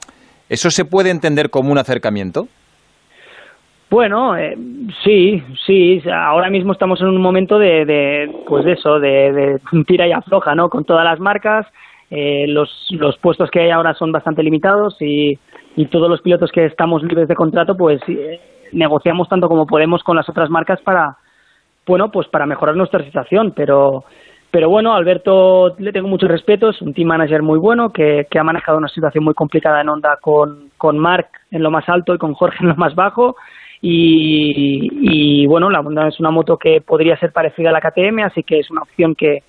¿Eso 0.51 0.71
se 0.71 0.85
puede 0.85 1.09
entender 1.09 1.49
como 1.49 1.73
un 1.73 1.79
acercamiento? 1.79 2.49
Bueno, 3.93 4.39
eh, 4.39 4.57
sí, 5.05 5.45
sí. 5.67 6.03
Ahora 6.11 6.49
mismo 6.49 6.73
estamos 6.73 6.99
en 7.03 7.09
un 7.09 7.21
momento 7.21 7.59
de, 7.59 7.85
de 7.85 8.43
pues 8.47 8.65
de 8.65 8.73
eso, 8.73 8.99
de, 8.99 9.33
de, 9.33 9.61
tira 9.87 10.09
y 10.09 10.13
afloja, 10.13 10.55
¿no? 10.55 10.71
Con 10.71 10.87
todas 10.87 11.05
las 11.05 11.21
marcas, 11.21 11.67
eh, 12.11 12.47
los, 12.49 12.71
los 12.93 13.19
puestos 13.19 13.51
que 13.51 13.61
hay 13.61 13.69
ahora 13.71 13.93
son 13.93 14.11
bastante 14.11 14.43
limitados 14.43 14.97
y, 14.99 15.39
todos 15.91 16.09
los 16.09 16.23
pilotos 16.23 16.51
que 16.53 16.65
estamos 16.65 17.03
libres 17.03 17.29
de 17.29 17.35
contrato, 17.35 17.77
pues 17.77 18.01
eh, 18.09 18.41
negociamos 18.73 19.29
tanto 19.29 19.47
como 19.47 19.67
podemos 19.67 20.03
con 20.03 20.17
las 20.17 20.29
otras 20.29 20.49
marcas 20.49 20.81
para, 20.81 21.19
bueno, 21.87 22.11
pues 22.11 22.29
para 22.29 22.47
mejorar 22.47 22.75
nuestra 22.75 23.05
situación. 23.05 23.53
Pero, 23.55 24.05
pero 24.51 24.71
bueno, 24.71 24.95
Alberto 24.95 25.75
le 25.79 25.93
tengo 25.93 26.09
mucho 26.09 26.29
respeto, 26.29 26.71
es 26.71 26.81
un 26.81 26.95
team 26.95 27.09
manager 27.09 27.43
muy 27.43 27.59
bueno 27.59 27.91
que, 27.91 28.27
que 28.31 28.39
ha 28.39 28.45
manejado 28.45 28.79
una 28.79 28.89
situación 28.89 29.23
muy 29.23 29.35
complicada 29.35 29.83
en 29.83 29.91
Honda 29.91 30.17
con, 30.19 30.71
con 30.79 30.99
Mark 30.99 31.29
en 31.51 31.63
lo 31.63 31.71
más 31.71 31.87
alto 31.91 32.15
y 32.15 32.19
con 32.19 32.33
Jorge 32.33 32.57
en 32.63 32.69
lo 32.71 32.77
más 32.77 32.95
bajo 32.95 33.37
y, 33.85 35.45
bueno, 35.47 35.69
la 35.69 35.81
Honda 35.81 36.07
es 36.07 36.21
una 36.21 36.31
moto 36.31 36.57
que 36.57 36.81
podría 36.81 37.19
ser 37.19 37.33
parecida 37.33 37.71
a 37.71 37.73
la 37.73 37.81
KTM, 37.81 38.21
así 38.21 38.45
que 38.45 38.61
es 38.61 38.71
una 38.71 38.83
opción 38.83 39.17
que, 39.17 39.43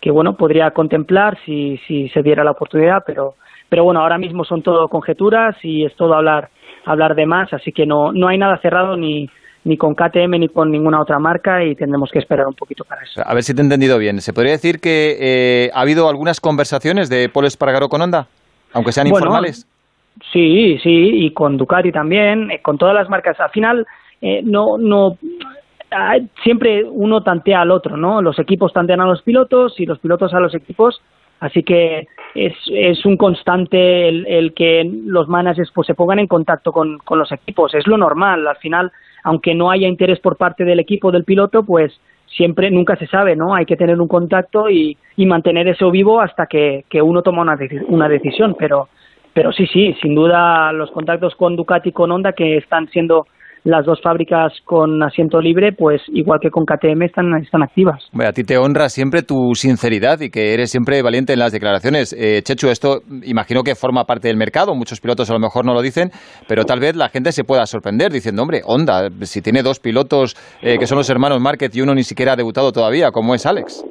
que 0.00 0.10
bueno, 0.10 0.36
podría 0.36 0.72
contemplar 0.72 1.38
si, 1.46 1.78
si 1.86 2.08
se 2.08 2.22
diera 2.22 2.42
la 2.42 2.50
oportunidad, 2.50 3.04
pero, 3.06 3.34
pero 3.68 3.84
bueno, 3.84 4.00
ahora 4.00 4.18
mismo 4.18 4.44
son 4.44 4.62
todo 4.62 4.88
conjeturas 4.88 5.56
y 5.62 5.84
es 5.84 5.94
todo 5.94 6.14
hablar, 6.14 6.48
hablar 6.84 7.14
de 7.14 7.26
más, 7.26 7.52
así 7.52 7.70
que 7.70 7.86
no, 7.86 8.12
no 8.12 8.26
hay 8.26 8.36
nada 8.36 8.58
cerrado 8.58 8.96
ni, 8.96 9.30
ni 9.62 9.76
con 9.76 9.94
KTM 9.94 10.40
ni 10.40 10.48
con 10.48 10.72
ninguna 10.72 11.00
otra 11.00 11.20
marca 11.20 11.62
y 11.62 11.76
tendremos 11.76 12.10
que 12.10 12.18
esperar 12.18 12.48
un 12.48 12.54
poquito 12.54 12.82
para 12.82 13.02
eso. 13.02 13.22
A 13.24 13.32
ver 13.32 13.44
si 13.44 13.54
te 13.54 13.60
he 13.60 13.64
entendido 13.64 13.96
bien. 13.98 14.20
¿Se 14.20 14.32
podría 14.32 14.52
decir 14.52 14.80
que 14.80 15.16
eh, 15.20 15.70
ha 15.72 15.82
habido 15.82 16.08
algunas 16.08 16.40
conversaciones 16.40 17.08
de 17.08 17.28
Paul 17.28 17.46
Espargaro 17.46 17.88
con 17.88 18.02
Honda, 18.02 18.26
aunque 18.72 18.90
sean 18.90 19.06
informales? 19.06 19.68
Sí, 20.32 20.78
sí, 20.82 21.24
y 21.24 21.30
con 21.32 21.56
Ducati 21.56 21.92
también, 21.92 22.50
eh, 22.50 22.60
con 22.60 22.78
todas 22.78 22.94
las 22.94 23.08
marcas. 23.08 23.38
Al 23.40 23.50
final, 23.50 23.86
eh, 24.20 24.42
no, 24.44 24.78
no, 24.78 25.16
siempre 26.42 26.84
uno 26.84 27.22
tantea 27.22 27.62
al 27.62 27.70
otro, 27.70 27.96
¿no? 27.96 28.20
Los 28.20 28.38
equipos 28.38 28.72
tantean 28.72 29.00
a 29.00 29.06
los 29.06 29.22
pilotos 29.22 29.78
y 29.80 29.86
los 29.86 29.98
pilotos 29.98 30.34
a 30.34 30.40
los 30.40 30.54
equipos, 30.54 31.00
así 31.40 31.62
que 31.62 32.06
es, 32.34 32.54
es 32.72 33.04
un 33.06 33.16
constante 33.16 34.08
el, 34.08 34.26
el 34.26 34.54
que 34.54 34.84
los 34.84 35.28
managers 35.28 35.70
pues, 35.74 35.86
se 35.86 35.94
pongan 35.94 36.18
en 36.18 36.26
contacto 36.26 36.72
con, 36.72 36.98
con 36.98 37.18
los 37.18 37.32
equipos. 37.32 37.74
Es 37.74 37.86
lo 37.86 37.96
normal, 37.96 38.46
al 38.46 38.56
final, 38.56 38.92
aunque 39.24 39.54
no 39.54 39.70
haya 39.70 39.88
interés 39.88 40.20
por 40.20 40.36
parte 40.36 40.64
del 40.64 40.80
equipo 40.80 41.10
del 41.10 41.24
piloto, 41.24 41.62
pues 41.62 41.98
siempre, 42.26 42.70
nunca 42.70 42.96
se 42.96 43.06
sabe, 43.06 43.34
¿no? 43.36 43.54
Hay 43.54 43.64
que 43.64 43.76
tener 43.76 44.00
un 44.00 44.08
contacto 44.08 44.68
y, 44.68 44.96
y 45.16 45.26
mantener 45.26 45.68
eso 45.68 45.90
vivo 45.90 46.20
hasta 46.20 46.46
que, 46.46 46.84
que 46.90 47.00
uno 47.00 47.22
toma 47.22 47.42
una, 47.42 47.58
una 47.88 48.08
decisión, 48.08 48.54
pero 48.58 48.88
pero 49.34 49.52
sí, 49.52 49.66
sí, 49.66 49.94
sin 50.00 50.14
duda 50.14 50.72
los 50.72 50.90
contactos 50.90 51.34
con 51.36 51.56
Ducati 51.56 51.90
y 51.90 51.92
con 51.92 52.10
Honda, 52.10 52.32
que 52.32 52.56
están 52.56 52.88
siendo 52.88 53.26
las 53.64 53.84
dos 53.84 54.00
fábricas 54.02 54.52
con 54.64 55.02
asiento 55.02 55.40
libre, 55.40 55.72
pues 55.72 56.00
igual 56.08 56.38
que 56.40 56.50
con 56.50 56.64
KTM 56.64 57.02
están, 57.02 57.34
están 57.42 57.62
activas. 57.62 58.02
a 58.18 58.32
ti 58.32 58.44
te 58.44 58.56
honra 58.56 58.88
siempre 58.88 59.22
tu 59.22 59.54
sinceridad 59.54 60.20
y 60.20 60.30
que 60.30 60.54
eres 60.54 60.70
siempre 60.70 61.02
valiente 61.02 61.32
en 61.32 61.38
las 61.38 61.52
declaraciones. 61.52 62.14
Eh, 62.18 62.40
Chechu, 62.42 62.68
esto 62.68 63.00
imagino 63.24 63.62
que 63.62 63.74
forma 63.74 64.04
parte 64.04 64.28
del 64.28 64.36
mercado, 64.36 64.74
muchos 64.74 65.00
pilotos 65.00 65.28
a 65.30 65.34
lo 65.34 65.40
mejor 65.40 65.64
no 65.64 65.74
lo 65.74 65.82
dicen, 65.82 66.10
pero 66.46 66.64
tal 66.64 66.80
vez 66.80 66.96
la 66.96 67.08
gente 67.08 67.32
se 67.32 67.44
pueda 67.44 67.66
sorprender 67.66 68.12
diciendo, 68.12 68.42
hombre, 68.42 68.62
Honda, 68.64 69.08
si 69.22 69.42
tiene 69.42 69.62
dos 69.62 69.80
pilotos 69.80 70.34
eh, 70.62 70.78
que 70.78 70.86
son 70.86 70.98
los 70.98 71.10
hermanos 71.10 71.40
Márquez 71.40 71.74
y 71.76 71.82
uno 71.82 71.94
ni 71.94 72.04
siquiera 72.04 72.32
ha 72.32 72.36
debutado 72.36 72.72
todavía, 72.72 73.10
como 73.10 73.34
es 73.34 73.44
Alex. 73.44 73.84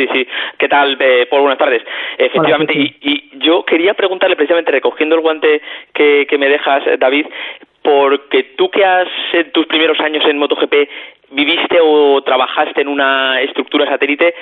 Sí, 0.00 0.08
sí. 0.14 0.26
¿Qué 0.56 0.66
tal, 0.68 0.96
eh, 0.98 1.26
Paul? 1.28 1.42
Buenas 1.42 1.58
tardes. 1.58 1.82
Efectivamente, 2.16 2.72
y, 2.74 3.30
yo 3.34 3.64
quería 3.64 3.92
preguntarle 3.92 4.36
precisamente, 4.36 4.72
recogiendo 4.72 5.14
el 5.14 5.20
guante 5.20 5.60
que, 5.92 6.26
me 6.38 6.48
dejas, 6.48 6.86
eh, 6.86 6.96
David, 6.98 7.26
porque 7.82 8.54
tú 8.56 8.70
que 8.70 8.84
has 8.84 9.08
en 9.32 9.52
tus 9.52 9.66
primeros 9.66 10.00
años 10.00 10.24
en 10.26 10.38
MotoGP 10.38 10.88
viviste 11.32 11.78
o 11.82 12.22
trabajaste 12.22 12.80
en 12.80 12.88
una 12.88 13.42
estructura 13.42 13.86
satélite, 13.86 14.34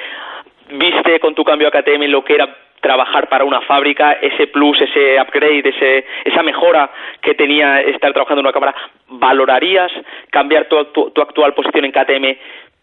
viste 0.70 1.18
con 1.18 1.34
tu 1.34 1.44
cambio 1.44 1.68
a 1.68 1.70
KTM 1.72 2.04
lo 2.06 2.24
que 2.24 2.34
era 2.34 2.56
trabajar 2.80 3.28
para 3.28 3.44
una 3.44 3.60
fábrica, 3.62 4.12
ese 4.12 4.46
plus, 4.46 4.80
ese 4.80 5.20
upgrade, 5.20 5.68
ese, 5.68 6.06
esa 6.24 6.42
mejora 6.44 6.88
que 7.20 7.34
tenía 7.34 7.80
estar 7.80 8.12
trabajando 8.12 8.40
en 8.40 8.46
una 8.46 8.52
cámara, 8.52 8.74
¿valorarías 9.08 9.90
cambiar 10.30 10.68
tu, 10.68 10.84
tu 10.84 11.20
actual 11.20 11.54
posición 11.54 11.84
en 11.84 11.92
KTM 11.92 12.38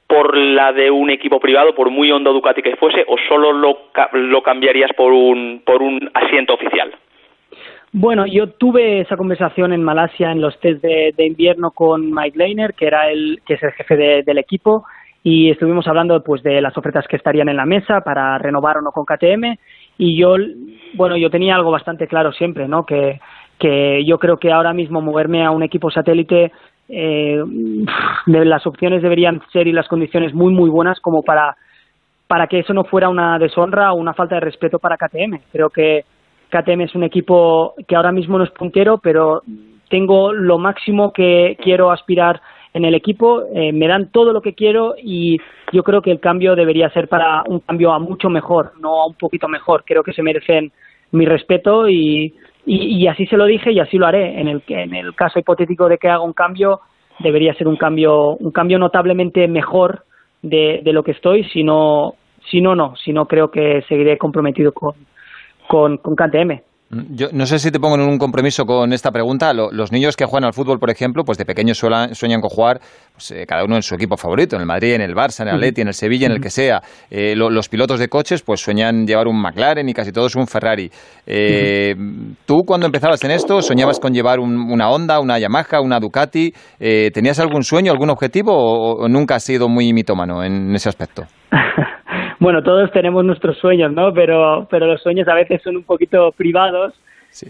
por 0.07 0.37
la 0.37 0.71
de 0.71 0.91
un 0.91 1.09
equipo 1.09 1.39
privado, 1.39 1.73
por 1.73 1.89
muy 1.89 2.11
hondo 2.11 2.33
Ducati 2.33 2.61
que 2.61 2.75
fuese, 2.75 3.03
o 3.07 3.15
solo 3.27 3.51
lo, 3.51 3.77
lo 4.13 4.41
cambiarías 4.43 4.91
por 4.95 5.11
un, 5.11 5.61
por 5.65 5.81
un 5.81 6.09
asiento 6.13 6.53
oficial? 6.53 6.93
Bueno, 7.91 8.25
yo 8.25 8.49
tuve 8.49 8.99
esa 8.99 9.15
conversación 9.15 9.71
en 9.71 9.81
Malasia 9.81 10.31
en 10.31 10.41
los 10.41 10.59
test 10.59 10.81
de, 10.83 11.13
invierno 11.25 11.71
con 11.71 12.13
Mike 12.13 12.37
Leiner, 12.37 12.73
que 12.73 12.87
era 12.87 13.09
el 13.09 13.39
que 13.45 13.53
es 13.53 13.63
el 13.63 13.71
jefe 13.71 13.95
del 14.23 14.37
equipo, 14.37 14.83
y 15.23 15.49
estuvimos 15.49 15.87
hablando 15.87 16.21
pues 16.21 16.43
de 16.43 16.61
las 16.61 16.77
ofertas 16.77 17.07
que 17.07 17.15
estarían 17.15 17.49
en 17.49 17.57
la 17.57 17.65
mesa 17.65 18.01
para 18.01 18.37
renovar 18.37 18.77
o 18.77 18.81
no 18.81 18.91
con 18.91 19.05
KTM 19.05 19.57
y 19.97 20.19
yo 20.19 20.35
bueno 20.93 21.17
yo 21.17 21.31
tenía 21.31 21.55
algo 21.55 21.71
bastante 21.71 22.05
claro 22.05 22.31
siempre 22.31 22.67
no 22.67 22.85
que 22.85 23.19
que 23.57 24.05
yo 24.05 24.19
creo 24.19 24.37
que 24.37 24.51
ahora 24.51 24.71
mismo 24.73 25.01
moverme 25.01 25.43
a 25.43 25.49
un 25.49 25.63
equipo 25.63 25.89
satélite 25.89 26.51
eh, 26.89 27.43
las 28.25 28.65
opciones 28.67 29.01
deberían 29.01 29.41
ser 29.51 29.67
y 29.67 29.71
las 29.71 29.87
condiciones 29.87 30.33
muy 30.33 30.53
muy 30.53 30.69
buenas 30.69 30.99
como 30.99 31.23
para 31.23 31.55
para 32.27 32.47
que 32.47 32.59
eso 32.59 32.73
no 32.73 32.83
fuera 32.83 33.09
una 33.09 33.37
deshonra 33.39 33.93
o 33.93 33.97
una 33.97 34.13
falta 34.13 34.35
de 34.35 34.41
respeto 34.41 34.79
para 34.79 34.97
KTM 34.97 35.39
creo 35.51 35.69
que 35.69 36.03
KTM 36.49 36.81
es 36.81 36.95
un 36.95 37.03
equipo 37.03 37.73
que 37.87 37.95
ahora 37.95 38.11
mismo 38.11 38.37
no 38.37 38.43
es 38.43 38.51
puntero 38.51 38.99
pero 38.99 39.41
tengo 39.89 40.33
lo 40.33 40.57
máximo 40.57 41.11
que 41.11 41.57
quiero 41.61 41.91
aspirar 41.91 42.41
en 42.75 42.83
el 42.83 42.93
equipo, 42.93 43.43
eh, 43.53 43.71
me 43.71 43.87
dan 43.87 44.11
todo 44.11 44.33
lo 44.33 44.41
que 44.41 44.53
quiero 44.53 44.95
y 45.01 45.37
yo 45.71 45.81
creo 45.83 46.01
que 46.01 46.11
el 46.11 46.19
cambio 46.19 46.55
debería 46.55 46.89
ser 46.89 47.07
para 47.07 47.41
un 47.47 47.61
cambio 47.61 47.93
a 47.93 47.99
mucho 47.99 48.27
mejor, 48.27 48.73
no 48.81 49.01
a 49.01 49.07
un 49.07 49.13
poquito 49.13 49.47
mejor. 49.47 49.85
Creo 49.85 50.03
que 50.03 50.11
se 50.11 50.21
merecen 50.21 50.73
mi 51.11 51.25
respeto 51.25 51.87
y, 51.87 52.35
y, 52.65 53.07
así 53.07 53.25
se 53.27 53.37
lo 53.37 53.45
dije 53.45 53.71
y 53.71 53.79
así 53.79 53.97
lo 53.97 54.07
haré. 54.07 54.39
En 54.39 54.47
el, 54.47 54.63
en 54.67 54.95
el 54.95 55.13
caso 55.15 55.39
hipotético 55.39 55.87
de 55.87 55.97
que 55.97 56.09
haga 56.09 56.21
un 56.21 56.33
cambio, 56.33 56.81
debería 57.19 57.53
ser 57.53 57.67
un 57.67 57.77
cambio, 57.77 58.35
un 58.35 58.51
cambio 58.51 58.79
notablemente 58.79 59.47
mejor 59.47 60.03
de, 60.41 60.81
de 60.83 60.93
lo 60.93 61.03
que 61.03 61.11
estoy, 61.11 61.43
si 61.45 61.63
no, 61.63 62.15
si 62.49 62.61
no, 62.61 62.75
no, 62.75 62.95
si 62.95 63.13
no 63.13 63.25
creo 63.27 63.51
que 63.51 63.83
seguiré 63.87 64.17
comprometido 64.17 64.71
con, 64.71 64.93
con, 65.67 65.97
con 65.97 66.15
KTM. 66.15 66.61
Yo 66.91 67.29
no 67.33 67.47
sé 67.47 67.57
si 67.57 67.71
te 67.71 67.79
pongo 67.79 67.95
en 67.95 68.01
un 68.01 68.19
compromiso 68.19 68.63
con 68.65 68.93
esta 68.93 69.11
pregunta. 69.11 69.53
los 69.53 69.91
niños 69.91 70.15
que 70.15 70.25
juegan 70.25 70.45
al 70.45 70.53
fútbol, 70.53 70.77
por 70.77 70.91
ejemplo, 70.91 71.23
pues 71.23 71.37
de 71.37 71.45
pequeños 71.45 71.79
sueñan 71.79 72.41
con 72.41 72.49
jugar 72.49 72.79
pues, 73.11 73.31
eh, 73.31 73.45
cada 73.47 73.63
uno 73.63 73.75
en 73.75 73.81
su 73.81 73.95
equipo 73.95 74.17
favorito, 74.17 74.55
en 74.55 74.61
el 74.61 74.67
Madrid, 74.67 74.93
en 74.93 75.01
el 75.01 75.15
Barça, 75.15 75.41
en 75.41 75.47
el 75.47 75.55
Atleti, 75.55 75.81
en 75.81 75.87
el 75.87 75.95
Sevilla, 75.95 76.27
en 76.27 76.33
el 76.33 76.41
que 76.41 76.51
sea. 76.51 76.81
Eh, 77.09 77.35
los 77.35 77.69
pilotos 77.69 77.99
de 77.99 78.07
coches 78.07 78.43
pues 78.43 78.61
sueñan 78.61 79.07
llevar 79.07 79.27
un 79.27 79.41
McLaren 79.41 79.89
y 79.89 79.93
casi 79.93 80.11
todos 80.11 80.35
un 80.35 80.45
Ferrari. 80.45 80.91
Eh, 81.25 81.95
¿Tú 82.45 82.63
cuando 82.65 82.85
empezabas 82.85 83.23
en 83.23 83.31
esto 83.31 83.61
soñabas 83.63 83.99
con 83.99 84.13
llevar 84.13 84.39
una 84.39 84.89
Honda, 84.89 85.19
una 85.19 85.39
Yamaha, 85.39 85.81
una 85.81 85.99
Ducati? 85.99 86.53
¿Tenías 86.77 87.39
algún 87.39 87.63
sueño, 87.63 87.91
algún 87.91 88.11
objetivo 88.11 88.53
o, 88.53 89.07
nunca 89.09 89.35
has 89.35 89.43
sido 89.43 89.67
muy 89.67 89.91
mitómano 89.91 90.43
en 90.43 90.73
ese 90.75 90.89
aspecto? 90.89 91.23
bueno, 92.39 92.63
todos 92.63 92.91
tenemos 92.91 93.23
nuestros 93.23 93.57
sueños, 93.57 93.91
¿no? 93.91 94.13
Pero, 94.13 94.67
pero 94.69 94.87
los 94.87 95.01
sueños 95.01 95.27
a 95.27 95.33
veces 95.33 95.61
son 95.61 95.77
un 95.77 95.83
poquito 95.83 96.31
privados. 96.31 96.93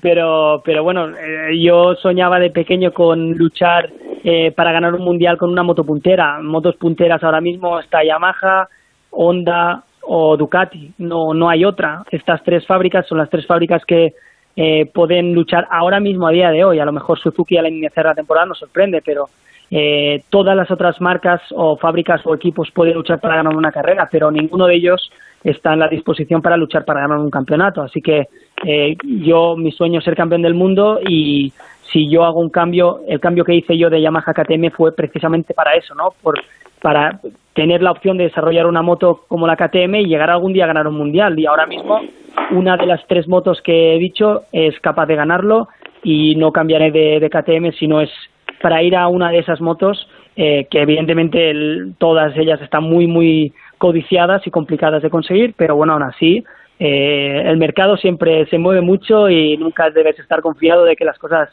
Pero, 0.01 0.63
pero 0.65 0.83
bueno, 0.83 1.09
eh, 1.09 1.59
yo 1.61 1.95
soñaba 1.95 2.39
de 2.39 2.49
pequeño 2.49 2.91
con 2.91 3.33
luchar 3.33 3.91
eh, 4.23 4.51
para 4.51 4.71
ganar 4.71 4.95
un 4.95 5.03
mundial 5.03 5.37
con 5.37 5.51
una 5.51 5.61
moto 5.61 5.83
puntera. 5.83 6.41
Motos 6.41 6.75
punteras 6.75 7.23
ahora 7.23 7.39
mismo 7.39 7.79
está 7.79 8.03
Yamaha, 8.03 8.67
Honda 9.11 9.83
o 10.01 10.37
Ducati. 10.37 10.93
No, 10.97 11.35
no 11.35 11.49
hay 11.49 11.65
otra. 11.65 12.03
Estas 12.09 12.43
tres 12.43 12.65
fábricas 12.65 13.05
son 13.07 13.19
las 13.19 13.29
tres 13.29 13.45
fábricas 13.45 13.85
que 13.85 14.15
eh, 14.55 14.85
pueden 14.91 15.33
luchar 15.33 15.67
ahora 15.69 15.99
mismo 15.99 16.27
a 16.27 16.31
día 16.31 16.49
de 16.49 16.63
hoy. 16.63 16.79
A 16.79 16.85
lo 16.85 16.91
mejor 16.91 17.19
Suzuki 17.19 17.57
al 17.57 17.67
iniciar 17.67 18.07
la 18.07 18.15
temporada 18.15 18.47
nos 18.47 18.57
sorprende, 18.57 19.03
pero 19.05 19.29
eh, 19.71 20.23
todas 20.29 20.55
las 20.55 20.69
otras 20.69 21.01
marcas 21.01 21.41
o 21.51 21.75
fábricas 21.77 22.21
o 22.25 22.35
equipos 22.35 22.71
pueden 22.71 22.93
luchar 22.93 23.19
para 23.19 23.37
ganar 23.37 23.55
una 23.55 23.71
carrera, 23.71 24.07
pero 24.11 24.31
ninguno 24.31 24.67
de 24.67 24.75
ellos 24.75 25.11
está 25.43 25.73
en 25.73 25.79
la 25.79 25.87
disposición 25.87 26.41
para 26.41 26.57
luchar 26.57 26.85
para 26.85 27.01
ganar 27.01 27.19
un 27.19 27.29
campeonato. 27.29 27.81
Así 27.81 28.01
que 28.01 28.27
eh, 28.65 28.95
yo, 29.03 29.55
mi 29.55 29.71
sueño 29.71 29.99
es 29.99 30.05
ser 30.05 30.15
campeón 30.15 30.41
del 30.41 30.53
mundo 30.53 30.99
y 31.07 31.51
si 31.91 32.09
yo 32.09 32.23
hago 32.23 32.39
un 32.39 32.49
cambio, 32.49 33.01
el 33.07 33.19
cambio 33.19 33.43
que 33.43 33.55
hice 33.55 33.77
yo 33.77 33.89
de 33.89 34.01
Yamaha 34.01 34.33
KTM 34.33 34.71
fue 34.71 34.95
precisamente 34.95 35.53
para 35.53 35.73
eso, 35.73 35.93
¿no? 35.95 36.09
Por, 36.21 36.39
para 36.81 37.19
tener 37.53 37.81
la 37.81 37.91
opción 37.91 38.17
de 38.17 38.25
desarrollar 38.25 38.67
una 38.67 38.81
moto 38.81 39.21
como 39.27 39.47
la 39.47 39.55
KTM 39.55 39.95
y 39.95 40.05
llegar 40.05 40.29
algún 40.29 40.53
día 40.53 40.65
a 40.65 40.67
ganar 40.67 40.87
un 40.87 40.97
mundial. 40.97 41.39
Y 41.39 41.45
ahora 41.45 41.65
mismo 41.65 42.01
una 42.51 42.75
de 42.77 42.85
las 42.85 43.05
tres 43.07 43.27
motos 43.27 43.61
que 43.61 43.95
he 43.95 43.99
dicho 43.99 44.43
es 44.51 44.79
capaz 44.79 45.05
de 45.05 45.15
ganarlo 45.15 45.67
y 46.03 46.35
no 46.35 46.51
cambiaré 46.51 46.91
de, 46.91 47.19
de 47.19 47.29
KTM 47.29 47.71
si 47.71 47.87
no 47.87 48.01
es 48.01 48.11
para 48.65 48.81
ir 48.81 48.95
a 48.95 49.07
una 49.09 49.29
de 49.29 49.37
esas 49.37 49.61
motos 49.61 50.07
eh, 50.35 50.65
que 50.71 50.81
evidentemente 50.81 51.53
todas 51.99 52.35
ellas 52.35 52.59
están 52.63 52.81
muy 52.81 53.05
muy 53.05 53.53
codiciadas 53.77 54.41
y 54.47 54.49
complicadas 54.49 55.03
de 55.03 55.11
conseguir 55.11 55.53
pero 55.55 55.75
bueno 55.75 55.93
aún 55.93 56.01
así 56.01 56.43
eh, 56.79 57.43
el 57.45 57.57
mercado 57.57 57.95
siempre 57.95 58.47
se 58.47 58.57
mueve 58.57 58.81
mucho 58.81 59.29
y 59.29 59.55
nunca 59.57 59.91
debes 59.91 60.17
estar 60.17 60.41
confiado 60.41 60.83
de 60.83 60.95
que 60.95 61.05
las 61.05 61.19
cosas 61.19 61.47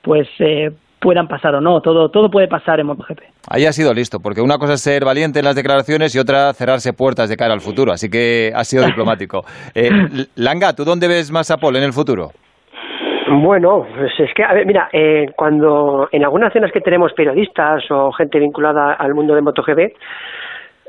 pues 0.00 0.26
eh, 0.38 0.70
puedan 1.00 1.28
pasar 1.28 1.54
o 1.54 1.60
no. 1.60 1.82
Todo, 1.82 2.08
todo 2.08 2.30
puede 2.30 2.48
pasar 2.48 2.80
en 2.80 2.86
MotoGP. 2.86 3.20
Ahí 3.50 3.66
ha 3.66 3.72
sido 3.72 3.92
listo, 3.92 4.20
porque 4.20 4.40
una 4.40 4.56
cosa 4.56 4.72
es 4.72 4.80
ser 4.80 5.04
valiente 5.04 5.40
en 5.40 5.44
las 5.44 5.54
declaraciones 5.54 6.14
y 6.14 6.18
otra 6.18 6.50
cerrarse 6.54 6.94
puertas 6.94 7.28
de 7.28 7.36
cara 7.36 7.52
al 7.52 7.60
futuro. 7.60 7.92
Así 7.92 8.08
que 8.08 8.52
ha 8.54 8.64
sido 8.64 8.86
diplomático. 8.86 9.44
Langa, 10.36 10.72
¿tú 10.72 10.84
dónde 10.84 11.08
ves 11.08 11.30
más 11.30 11.50
a 11.50 11.58
Paul 11.58 11.76
en 11.76 11.82
el 11.82 11.92
futuro? 11.92 12.30
Bueno, 13.28 13.86
pues 13.96 14.12
es 14.18 14.34
que, 14.34 14.44
a 14.44 14.52
ver, 14.52 14.66
mira, 14.66 14.88
eh, 14.92 15.26
cuando 15.34 16.08
en 16.12 16.24
algunas 16.24 16.52
cenas 16.52 16.70
que 16.72 16.80
tenemos 16.80 17.12
periodistas 17.14 17.82
o 17.90 18.12
gente 18.12 18.38
vinculada 18.38 18.92
al 18.94 19.14
mundo 19.14 19.34
de 19.34 19.40
MotoGP, 19.40 19.96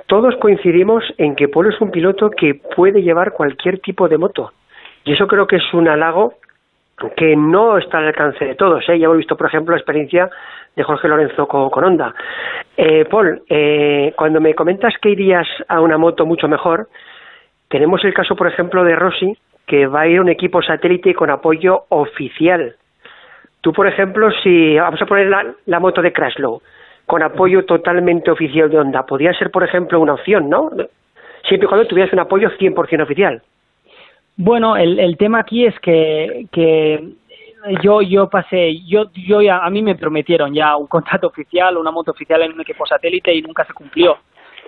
todos 0.08 0.36
coincidimos 0.38 1.04
en 1.18 1.36
que 1.36 1.48
Polo 1.48 1.70
es 1.70 1.80
un 1.82 1.92
piloto 1.92 2.30
que 2.30 2.60
puede 2.76 3.02
llevar 3.02 3.32
cualquier 3.32 3.80
tipo 3.80 4.08
de 4.08 4.18
moto. 4.18 4.52
Y 5.04 5.14
eso 5.14 5.28
creo 5.28 5.48
que 5.48 5.58
es 5.58 5.74
un 5.74 5.88
halago 5.88 6.34
que 7.16 7.36
no 7.36 7.78
está 7.78 8.00
al 8.00 8.08
alcance 8.08 8.44
de 8.46 8.56
todos. 8.56 8.84
¿eh? 8.90 9.00
Ya 9.00 9.06
hemos 9.06 9.18
visto, 9.18 9.36
por 9.36 9.48
ejemplo, 9.48 9.74
la 9.74 9.80
experiencia 9.80 10.30
de 10.76 10.84
Jorge 10.84 11.08
Lorenzo 11.08 11.48
con, 11.48 11.84
Honda. 11.84 12.14
Eh, 12.76 13.06
Paul, 13.06 13.44
eh, 13.50 14.14
cuando 14.16 14.42
me 14.42 14.54
comentas 14.54 14.94
que 15.02 15.10
irías 15.10 15.48
a 15.68 15.80
una 15.80 15.98
moto 15.98 16.26
mucho 16.26 16.48
mejor, 16.48 16.88
tenemos 17.70 18.04
el 18.04 18.14
caso, 18.14 18.36
por 18.36 18.48
ejemplo, 18.48 18.84
de 18.84 18.96
Rossi, 18.96 19.38
que 19.66 19.88
va 19.88 20.02
a 20.02 20.08
ir 20.08 20.20
un 20.22 20.30
equipo 20.30 20.62
satélite 20.62 21.14
con 21.14 21.30
apoyo 21.30 21.86
oficial. 21.90 22.76
Tú, 23.62 23.74
por 23.74 23.88
ejemplo, 23.88 24.30
si 24.44 24.78
vamos 24.78 25.02
a 25.02 25.06
poner 25.06 25.28
la, 25.66 25.80
moto 25.80 26.02
de 26.02 26.14
Crashlow 26.14 26.62
con 27.06 27.24
apoyo 27.24 27.66
totalmente 27.66 28.32
oficial 28.32 28.70
de 28.70 28.80
Honda, 28.80 29.06
podría 29.06 29.34
ser, 29.34 29.52
por 29.52 29.64
ejemplo, 29.64 30.00
una 30.00 30.14
opción, 30.14 30.50
¿no? 30.50 30.70
Siempre 31.48 31.66
y 31.66 31.68
cuando 31.68 31.88
tuvieras 31.88 32.14
un 32.14 32.20
apoyo 32.20 32.50
100% 32.50 33.04
oficial. 33.04 33.42
Bueno, 34.38 34.76
el, 34.76 35.00
el 35.00 35.18
tema 35.18 35.40
aquí 35.40 35.66
es 35.66 35.80
que, 35.80 36.48
que 36.52 37.16
yo 37.82 38.02
yo 38.02 38.30
pasé, 38.30 38.82
yo 38.86 39.06
yo 39.14 39.42
ya, 39.42 39.60
a 39.60 39.70
mí 39.70 39.82
me 39.82 39.96
prometieron 39.96 40.54
ya 40.54 40.76
un 40.76 40.88
contrato 40.88 41.28
oficial, 41.28 41.78
una 41.78 41.92
moto 41.92 42.12
oficial 42.12 42.42
en 42.42 42.54
un 42.54 42.62
equipo 42.62 42.86
satélite 42.86 43.34
y 43.34 43.42
nunca 43.42 43.66
se 43.66 43.74
cumplió. 43.74 44.18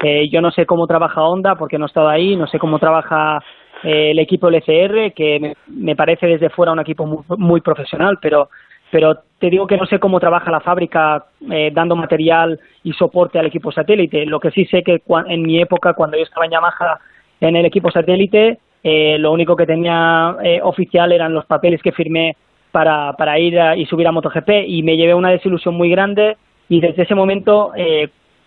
Eh, 0.02 0.30
yo 0.30 0.42
no 0.42 0.52
sé 0.52 0.66
cómo 0.66 0.86
trabaja 0.86 1.24
Honda 1.24 1.56
porque 1.56 1.78
no 1.78 1.86
he 1.86 1.88
estado 1.88 2.08
ahí, 2.08 2.36
no 2.36 2.48
sé 2.48 2.60
cómo 2.60 2.80
trabaja 2.80 3.40
el 3.88 4.20
equipo 4.20 4.50
LCR, 4.50 5.14
que 5.14 5.54
me, 5.68 5.96
parece 5.96 6.28
desde 6.28 6.50
fuera 6.50 6.72
un 6.72 6.80
equipo 6.80 7.24
muy, 7.38 7.62
profesional, 7.62 8.18
pero, 8.22 8.50
pero 8.92 9.20
te 9.40 9.50
digo 9.50 9.66
que 9.66 9.78
no 9.78 9.86
sé 9.86 10.00
cómo 10.00 10.20
trabaja 10.20 10.52
la 10.52 10.60
fábrica 10.60 11.26
eh, 11.50 11.72
dando 11.74 11.96
material 11.96 12.60
y 12.84 12.94
soporte 12.94 13.40
al 13.40 13.46
equipo 13.46 13.72
satélite. 13.72 14.26
Lo 14.26 14.40
que 14.40 14.52
sí 14.52 14.66
sé 14.66 14.84
que 14.84 15.02
en 15.28 15.42
mi 15.42 15.62
época, 15.62 15.94
cuando 15.94 16.18
yo 16.18 16.24
estaba 16.24 16.46
en 16.46 16.52
Yamaha 16.52 17.00
en 17.40 17.56
el 17.56 17.66
equipo 17.66 17.90
satélite, 17.92 18.60
eh, 18.84 19.18
lo 19.20 19.32
único 19.32 19.56
que 19.56 19.66
tenía 19.66 20.36
oficial 20.64 21.12
eran 21.12 21.34
los 21.34 21.46
papeles 21.46 21.82
que 21.82 21.92
firmé 21.92 22.36
para, 22.72 23.14
para 23.14 23.40
ir 23.40 23.58
y 23.78 23.86
subir 23.86 24.08
a 24.08 24.12
MotoGP 24.12 24.50
y 24.68 24.84
me 24.84 24.98
llevé 24.98 25.14
una 25.14 25.30
desilusión 25.30 25.76
muy 25.76 25.90
grande 25.90 26.38
y 26.68 26.82
desde 26.82 27.04
ese 27.04 27.16
momento 27.16 27.72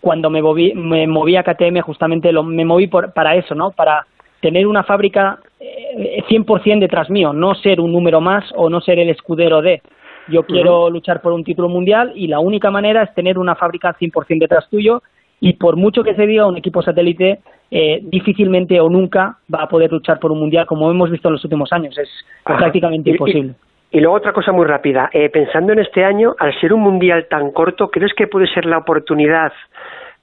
cuando 0.01 0.29
me 0.29 0.41
moví, 0.41 0.73
me 0.73 1.07
moví 1.07 1.35
a 1.35 1.43
KTM 1.43 1.79
justamente 1.81 2.31
lo, 2.31 2.43
me 2.43 2.65
moví 2.65 2.87
por, 2.87 3.13
para 3.13 3.35
eso, 3.35 3.55
¿no? 3.55 3.71
Para 3.71 4.05
tener 4.41 4.67
una 4.67 4.83
fábrica 4.83 5.39
eh, 5.59 6.23
100% 6.29 6.79
detrás 6.79 7.09
mío, 7.09 7.33
no 7.33 7.55
ser 7.55 7.79
un 7.79 7.91
número 7.91 8.19
más 8.19 8.43
o 8.55 8.69
no 8.69 8.81
ser 8.81 8.99
el 8.99 9.09
escudero 9.09 9.61
de. 9.61 9.81
Yo 10.27 10.43
quiero 10.43 10.89
luchar 10.89 11.21
por 11.21 11.33
un 11.33 11.43
título 11.43 11.67
mundial 11.67 12.11
y 12.15 12.27
la 12.27 12.39
única 12.39 12.69
manera 12.71 13.03
es 13.03 13.13
tener 13.13 13.37
una 13.37 13.55
fábrica 13.55 13.95
100% 13.99 14.39
detrás 14.39 14.69
tuyo 14.69 15.01
y 15.39 15.53
por 15.53 15.75
mucho 15.75 16.03
que 16.03 16.13
se 16.13 16.27
diga 16.27 16.45
un 16.45 16.57
equipo 16.57 16.81
satélite, 16.83 17.39
eh, 17.71 17.99
difícilmente 18.03 18.79
o 18.79 18.89
nunca 18.89 19.37
va 19.53 19.63
a 19.63 19.67
poder 19.67 19.91
luchar 19.91 20.19
por 20.19 20.31
un 20.31 20.39
mundial 20.39 20.65
como 20.67 20.89
hemos 20.91 21.09
visto 21.09 21.27
en 21.27 21.33
los 21.33 21.43
últimos 21.43 21.73
años. 21.73 21.97
Es 21.97 22.09
prácticamente 22.43 23.09
imposible. 23.09 23.55
Y, 23.91 23.99
luego 23.99 24.15
otra 24.15 24.31
cosa 24.31 24.51
muy 24.51 24.65
rápida. 24.65 25.09
Eh, 25.11 25.29
pensando 25.29 25.73
en 25.73 25.79
este 25.79 26.05
año, 26.05 26.35
al 26.37 26.57
ser 26.61 26.71
un 26.71 26.81
mundial 26.81 27.25
tan 27.29 27.51
corto, 27.51 27.89
¿crees 27.89 28.13
que 28.13 28.27
puede 28.27 28.47
ser 28.47 28.65
la 28.65 28.77
oportunidad 28.77 29.51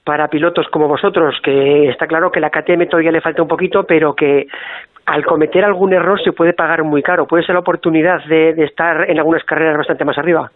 para 0.09 0.27
pilotos 0.27 0.67
como 0.69 0.87
vosotros, 0.87 1.35
que 1.43 1.87
está 1.87 2.07
claro 2.07 2.31
que 2.31 2.39
la 2.39 2.49
KTM 2.49 2.89
todavía 2.89 3.11
le 3.11 3.21
falta 3.21 3.43
un 3.43 3.47
poquito, 3.47 3.83
pero 3.83 4.15
que 4.15 4.47
al 5.05 5.23
cometer 5.23 5.63
algún 5.63 5.93
error 5.93 6.19
se 6.23 6.31
puede 6.31 6.53
pagar 6.53 6.83
muy 6.83 7.03
caro. 7.03 7.27
Puede 7.27 7.43
ser 7.43 7.53
la 7.53 7.59
oportunidad 7.59 8.25
de, 8.25 8.49
estar 8.63 9.07
en 9.07 9.19
algunas 9.19 9.43
carreras 9.43 9.77
bastante 9.77 10.05
más 10.05 10.17
arriba. 10.17 10.49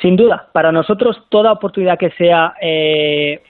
Sin 0.00 0.16
duda, 0.16 0.48
para 0.54 0.72
nosotros 0.72 1.22
toda 1.28 1.52
oportunidad 1.52 1.98
que 1.98 2.12
sea 2.12 2.54
eh, 2.62 3.42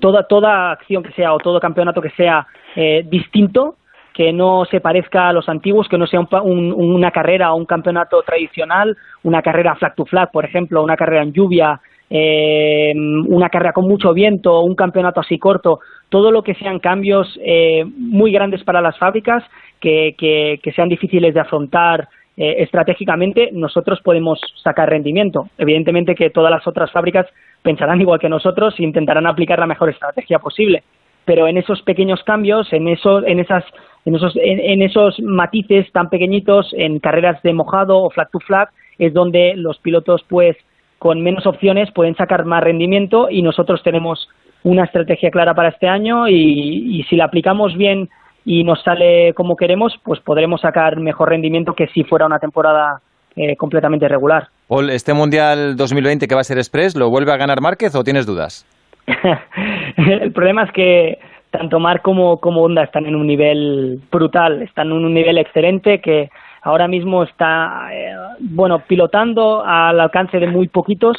toda, 0.00 0.24
toda 0.24 0.72
acción 0.72 1.04
que 1.04 1.12
sea 1.12 1.34
o 1.34 1.38
todo 1.38 1.60
campeonato 1.60 2.02
que 2.02 2.10
sea 2.10 2.44
eh, 2.74 3.04
distinto, 3.08 3.76
que 4.12 4.32
no 4.32 4.64
se 4.64 4.80
parezca 4.80 5.28
a 5.28 5.32
los 5.32 5.48
antiguos, 5.48 5.86
que 5.88 5.98
no 5.98 6.08
sea 6.08 6.18
una 6.18 7.12
carrera 7.12 7.52
o 7.52 7.56
un 7.56 7.64
campeonato 7.64 8.22
tradicional, 8.22 8.96
una 9.22 9.40
carrera 9.40 9.76
flag 9.76 9.94
to 9.94 10.04
flag, 10.04 10.32
por 10.32 10.44
ejemplo, 10.44 10.82
una 10.82 10.96
carrera 10.96 11.22
en 11.22 11.32
lluvia, 11.32 11.80
eh, 12.10 12.92
una 12.96 13.48
carrera 13.50 13.72
con 13.72 13.86
mucho 13.86 14.14
viento, 14.14 14.62
un 14.62 14.74
campeonato 14.74 15.20
así 15.20 15.38
corto, 15.38 15.80
todo 16.08 16.30
lo 16.30 16.42
que 16.42 16.54
sean 16.54 16.78
cambios 16.78 17.38
eh, 17.44 17.84
muy 17.84 18.32
grandes 18.32 18.64
para 18.64 18.80
las 18.80 18.98
fábricas, 18.98 19.44
que, 19.80 20.14
que, 20.18 20.72
sean 20.72 20.88
difíciles 20.88 21.34
de 21.34 21.40
afrontar 21.40 22.08
eh, 22.36 22.62
estratégicamente, 22.62 23.50
nosotros 23.52 24.00
podemos 24.02 24.40
sacar 24.62 24.88
rendimiento. 24.88 25.48
Evidentemente 25.58 26.14
que 26.14 26.30
todas 26.30 26.50
las 26.50 26.66
otras 26.66 26.90
fábricas 26.90 27.26
pensarán 27.62 28.00
igual 28.00 28.18
que 28.18 28.28
nosotros 28.28 28.74
e 28.78 28.84
intentarán 28.84 29.26
aplicar 29.26 29.58
la 29.58 29.66
mejor 29.66 29.90
estrategia 29.90 30.38
posible. 30.38 30.82
Pero 31.24 31.46
en 31.46 31.58
esos 31.58 31.82
pequeños 31.82 32.22
cambios, 32.24 32.72
en, 32.72 32.88
eso, 32.88 33.24
en, 33.26 33.38
esas, 33.38 33.62
en, 34.06 34.14
esos, 34.14 34.32
en 34.36 34.80
esos 34.80 35.20
matices 35.20 35.92
tan 35.92 36.08
pequeñitos, 36.08 36.72
en 36.72 37.00
carreras 37.00 37.42
de 37.42 37.52
mojado 37.52 37.98
o 37.98 38.08
flag 38.08 38.30
to 38.30 38.38
flag, 38.40 38.70
es 38.98 39.12
donde 39.12 39.52
los 39.54 39.78
pilotos 39.78 40.24
pues 40.26 40.56
con 40.98 41.22
menos 41.22 41.46
opciones 41.46 41.90
pueden 41.92 42.16
sacar 42.16 42.44
más 42.44 42.62
rendimiento 42.62 43.28
y 43.30 43.42
nosotros 43.42 43.82
tenemos 43.82 44.28
una 44.64 44.84
estrategia 44.84 45.30
clara 45.30 45.54
para 45.54 45.68
este 45.68 45.88
año 45.88 46.28
y, 46.28 47.04
si 47.08 47.16
la 47.16 47.24
aplicamos 47.24 47.76
bien 47.76 48.08
y 48.44 48.64
nos 48.64 48.82
sale 48.82 49.34
como 49.34 49.56
queremos, 49.56 49.94
pues 50.04 50.20
podremos 50.20 50.60
sacar 50.60 50.98
mejor 50.98 51.30
rendimiento 51.30 51.74
que 51.74 51.86
si 51.88 52.04
fuera 52.04 52.26
una 52.26 52.38
temporada 52.38 53.00
eh, 53.36 53.56
completamente 53.56 54.08
regular. 54.08 54.48
Paul, 54.66 54.90
¿este 54.90 55.14
Mundial 55.14 55.76
2020 55.76 56.26
que 56.26 56.34
va 56.34 56.40
a 56.40 56.44
ser 56.44 56.58
Express, 56.58 56.96
lo 56.96 57.10
vuelve 57.10 57.32
a 57.32 57.36
ganar 57.36 57.60
Márquez 57.60 57.94
o 57.94 58.02
tienes 58.02 58.26
dudas? 58.26 58.66
el 59.96 60.32
problema 60.32 60.64
es 60.64 60.72
que 60.72 61.18
tanto 61.50 61.78
Mar 61.78 62.02
como, 62.02 62.38
como 62.38 62.62
Honda 62.62 62.82
están 62.82 63.06
en 63.06 63.14
un 63.14 63.26
nivel 63.26 64.00
brutal, 64.10 64.62
están 64.62 64.88
en 64.88 65.04
un 65.04 65.14
nivel 65.14 65.38
excelente 65.38 66.00
que 66.00 66.30
ahora 66.62 66.88
mismo 66.88 67.22
está, 67.22 67.88
eh, 67.92 68.14
bueno, 68.40 68.80
pilotando 68.80 69.64
al 69.64 70.00
alcance 70.00 70.38
de 70.38 70.46
muy 70.46 70.68
poquitos. 70.68 71.16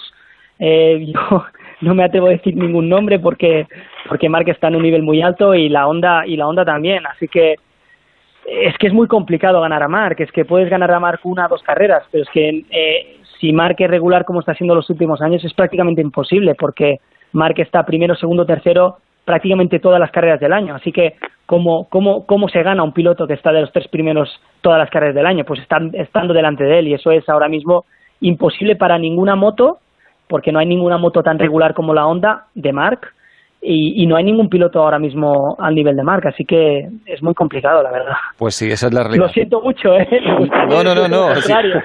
Eh, 0.60 1.12
yo 1.13 1.46
no 1.81 1.96
me 1.96 2.03
atrevo 2.03 2.27
a 2.27 2.31
decir 2.31 2.55
ningún 2.55 2.89
nombre 2.89 3.19
porque 3.19 3.67
porque 4.08 4.29
Mark 4.29 4.50
está 4.50 4.67
en 4.67 4.75
un 4.75 4.84
nivel 4.84 5.03
muy 5.03 5.22
alto 5.22 5.53
y 5.53 5.69
la 5.69 5.88
Honda 5.88 6.25
y 6.25 6.36
la 6.36 6.48
Honda 6.48 6.65
también, 6.65 7.05
así 7.05 7.27
que 7.27 7.55
es 8.46 8.75
que 8.77 8.88
es 8.88 8.93
muy 8.93 9.08
complicado 9.08 9.62
ganar 9.62 9.84
a 9.84 9.88
Mark, 9.88 10.15
es 10.19 10.31
que 10.31 10.46
puedes 10.46 10.69
ganar 10.69 10.91
a 10.91 11.00
Mark 11.00 11.19
una 11.24 11.46
o 11.46 11.50
dos 11.50 11.62
carreras, 11.62 12.03
pero 12.12 12.24
es 12.24 12.29
que 12.31 12.65
eh, 12.72 13.17
si 13.39 13.53
Mark 13.53 13.75
es 13.77 13.89
regular 13.89 14.25
como 14.25 14.39
está 14.39 14.53
haciendo 14.53 14.75
los 14.75 14.89
últimos 14.89 15.22
años 15.22 15.43
es 15.46 15.53
prácticamente 15.53 16.01
imposible 16.01 16.55
porque 16.55 17.00
Mark 17.31 17.55
está 17.60 17.86
primero, 17.86 18.15
segundo, 18.15 18.46
tercero 18.46 18.98
prácticamente 19.26 19.80
todas 19.80 20.00
las 20.00 20.12
carreras 20.12 20.40
del 20.40 20.54
año. 20.54 20.76
Así 20.76 20.92
que, 20.92 21.16
¿cómo, 21.46 21.88
cómo, 21.90 22.26
cómo 22.26 22.50
se 22.50 22.64
gana 22.64 22.84
un 22.84 22.94
piloto 22.94 23.28
que 23.28 23.34
está 23.34 23.52
de 23.52 23.62
los 23.62 23.72
tres 23.72 23.88
primeros 23.88 24.30
todas 24.62 24.80
las 24.80 24.90
carreras 24.90 25.16
del 25.16 25.26
año? 25.26 25.44
Pues 25.46 25.60
están, 25.62 25.92
estando 25.94 26.34
delante 26.34 26.64
de 26.64 26.80
él 26.80 26.88
y 26.88 26.94
eso 26.94 27.12
es 27.12 27.28
ahora 27.30 27.48
mismo 27.48 27.86
imposible 28.22 28.76
para 28.76 28.98
ninguna 28.98 29.36
moto, 29.36 29.78
porque 30.28 30.52
no 30.52 30.60
hay 30.60 30.66
ninguna 30.66 30.98
moto 30.98 31.24
tan 31.24 31.40
regular 31.40 31.74
como 31.74 31.94
la 31.94 32.06
Honda 32.06 32.46
de 32.54 32.74
Mark 32.74 33.14
y, 33.62 34.08
no 34.08 34.16
hay 34.16 34.24
ningún 34.24 34.48
piloto 34.48 34.80
ahora 34.80 35.00
mismo 35.00 35.58
al 35.60 35.76
nivel 35.76 35.96
de 35.96 36.04
Mark, 36.04 36.26
así 36.28 36.46
que 36.46 36.88
es 37.06 37.22
muy 37.22 37.34
complicado, 37.34 37.84
la 37.84 37.92
verdad. 37.92 38.14
Pues 38.38 38.56
sí, 38.56 38.72
esa 38.72 38.88
es 38.88 38.94
la 38.94 39.04
realidad. 39.04 39.26
Lo 39.26 39.34
siento 39.34 39.62
mucho, 39.62 39.96
¿eh? 39.96 40.08
No, 40.70 40.82
no, 40.82 40.96
no, 40.96 41.08
no. 41.08 41.34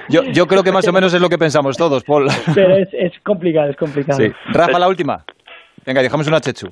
Yo, 0.07 0.23
yo 0.23 0.45
creo 0.45 0.63
que 0.63 0.71
más 0.71 0.87
o 0.87 0.93
menos 0.93 1.13
es 1.13 1.21
lo 1.21 1.27
que 1.27 1.37
pensamos 1.37 1.75
todos, 1.75 2.03
Paul. 2.03 2.27
Pero 2.53 2.77
es, 2.77 2.87
es 2.93 3.11
complicado, 3.23 3.69
es 3.69 3.75
complicado. 3.75 4.19
Sí. 4.19 4.31
Rafa, 4.53 4.79
la 4.79 4.87
última. 4.87 5.25
Venga, 5.85 6.01
dejamos 6.01 6.27
una 6.27 6.39
chechu. 6.39 6.67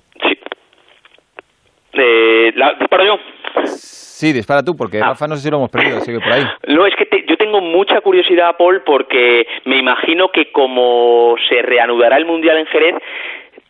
Eh, 1.94 2.52
la, 2.56 2.74
¿Disparo 2.74 3.06
yo? 3.06 3.20
Sí, 3.66 4.32
dispara 4.32 4.64
tú, 4.64 4.76
porque 4.76 5.00
ah. 5.00 5.08
Rafa 5.08 5.28
no 5.28 5.36
sé 5.36 5.44
si 5.44 5.50
lo 5.52 5.58
hemos 5.58 5.70
perdido, 5.70 6.00
sigue 6.02 6.20
por 6.20 6.32
ahí. 6.32 6.44
No, 6.68 6.86
es 6.86 6.94
que 6.96 7.26
yo 7.28 7.36
tengo 7.38 7.62
mucha 7.62 8.00
curiosidad, 8.02 8.56
Paul, 8.58 8.82
porque 8.86 9.46
me 9.66 9.78
imagino 9.78 10.30
que 10.30 10.52
como 10.52 11.36
se 11.50 11.62
reanudará 11.62 12.18
el 12.18 12.26
Mundial 12.26 12.58
en 12.58 12.66
Jerez, 12.68 12.96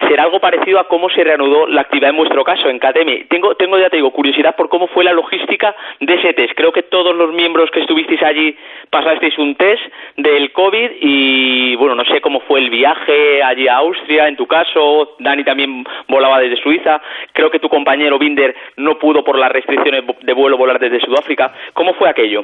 será 0.08 0.24
algo 0.24 0.40
parecido 0.40 0.80
a 0.80 0.88
cómo 0.88 1.10
se 1.10 1.24
reanudó 1.24 1.68
la 1.68 1.82
actividad 1.82 2.10
en 2.10 2.18
vuestro 2.18 2.44
caso, 2.44 2.70
en 2.70 2.80
KTM. 2.80 3.28
Tengo, 3.30 3.56
tengo 3.56 3.78
ya 3.78 3.90
te 3.90 3.98
digo, 3.98 4.12
curiosidad 4.12 4.56
por 4.56 4.70
cómo 4.70 4.88
fue 4.88 5.04
la 5.04 5.14
logística 5.14 5.76
de 6.00 6.14
ese 6.16 6.34
test. 6.34 6.54
Creo 6.56 6.72
que 6.72 6.84
todos 6.84 7.16
los 7.16 7.34
miembros 7.34 7.72
que 7.72 7.82
estuvisteis 7.82 8.22
allí 8.24 8.56
pasasteis 8.90 9.38
un 9.38 9.56
test 9.56 9.82
del 10.18 10.52
COVID 10.52 10.92
y, 11.02 11.76
bueno, 11.76 11.96
no 11.96 12.06
sé 12.06 12.22
cómo 12.22 12.42
fue 12.42 12.60
el 12.60 12.70
viaje 12.70 13.42
allí 13.44 13.68
a 13.68 13.78
Austria, 13.78 14.28
en 14.28 14.36
tu 14.36 14.46
caso. 14.46 15.16
Dani 15.20 15.44
también 15.44 15.84
volaba 16.08 16.40
desde 16.40 16.62
Suiza. 16.62 17.02
Creo 17.32 17.50
que 17.50 17.60
tu 17.60 17.70
compañero 17.70 18.20
Binder 18.20 18.56
no 18.78 18.98
pudo 19.00 19.24
por 19.24 19.38
las 19.38 19.52
restricciones 19.52 20.04
de 20.22 20.34
vuelo 20.34 20.58
volar 20.58 20.80
desde 20.80 21.00
Sudáfrica. 21.00 21.54
¿Cómo 21.74 21.94
fue 21.94 22.10
aquello? 22.10 22.44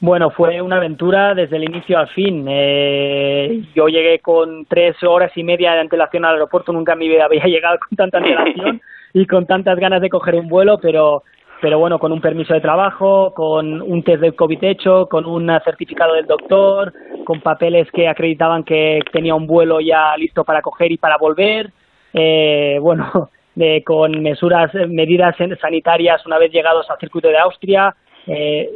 Bueno, 0.00 0.30
fue 0.30 0.60
una 0.60 0.76
aventura 0.76 1.34
desde 1.34 1.56
el 1.56 1.64
inicio 1.64 1.98
al 1.98 2.08
fin. 2.08 2.44
Eh, 2.48 3.62
yo 3.74 3.88
llegué 3.88 4.18
con 4.18 4.66
tres 4.66 5.02
horas 5.02 5.32
y 5.36 5.42
media 5.42 5.72
de 5.72 5.80
antelación 5.80 6.24
al 6.24 6.34
aeropuerto, 6.34 6.72
nunca 6.72 6.92
en 6.92 6.98
mi 6.98 7.08
vida 7.08 7.24
había 7.24 7.44
llegado 7.46 7.78
con 7.78 7.96
tanta 7.96 8.18
antelación 8.18 8.80
y 9.14 9.26
con 9.26 9.46
tantas 9.46 9.78
ganas 9.78 10.02
de 10.02 10.10
coger 10.10 10.34
un 10.34 10.48
vuelo, 10.48 10.78
pero, 10.78 11.22
pero 11.62 11.78
bueno, 11.78 11.98
con 11.98 12.12
un 12.12 12.20
permiso 12.20 12.52
de 12.52 12.60
trabajo, 12.60 13.32
con 13.32 13.80
un 13.80 14.02
test 14.02 14.20
del 14.20 14.34
COVID 14.34 14.64
hecho, 14.64 15.08
con 15.08 15.24
un 15.24 15.46
certificado 15.64 16.12
del 16.14 16.26
doctor, 16.26 16.92
con 17.24 17.40
papeles 17.40 17.90
que 17.90 18.06
acreditaban 18.06 18.64
que 18.64 19.00
tenía 19.10 19.34
un 19.34 19.46
vuelo 19.46 19.80
ya 19.80 20.14
listo 20.18 20.44
para 20.44 20.60
coger 20.60 20.92
y 20.92 20.98
para 20.98 21.16
volver. 21.16 21.70
Eh, 22.12 22.78
bueno, 22.82 23.30
de, 23.54 23.82
con 23.86 24.22
mesuras, 24.22 24.70
medidas 24.88 25.36
sanitarias 25.58 26.26
una 26.26 26.36
vez 26.36 26.52
llegados 26.52 26.90
al 26.90 26.98
circuito 26.98 27.28
de 27.28 27.38
Austria 27.38 27.96
eh, 28.26 28.70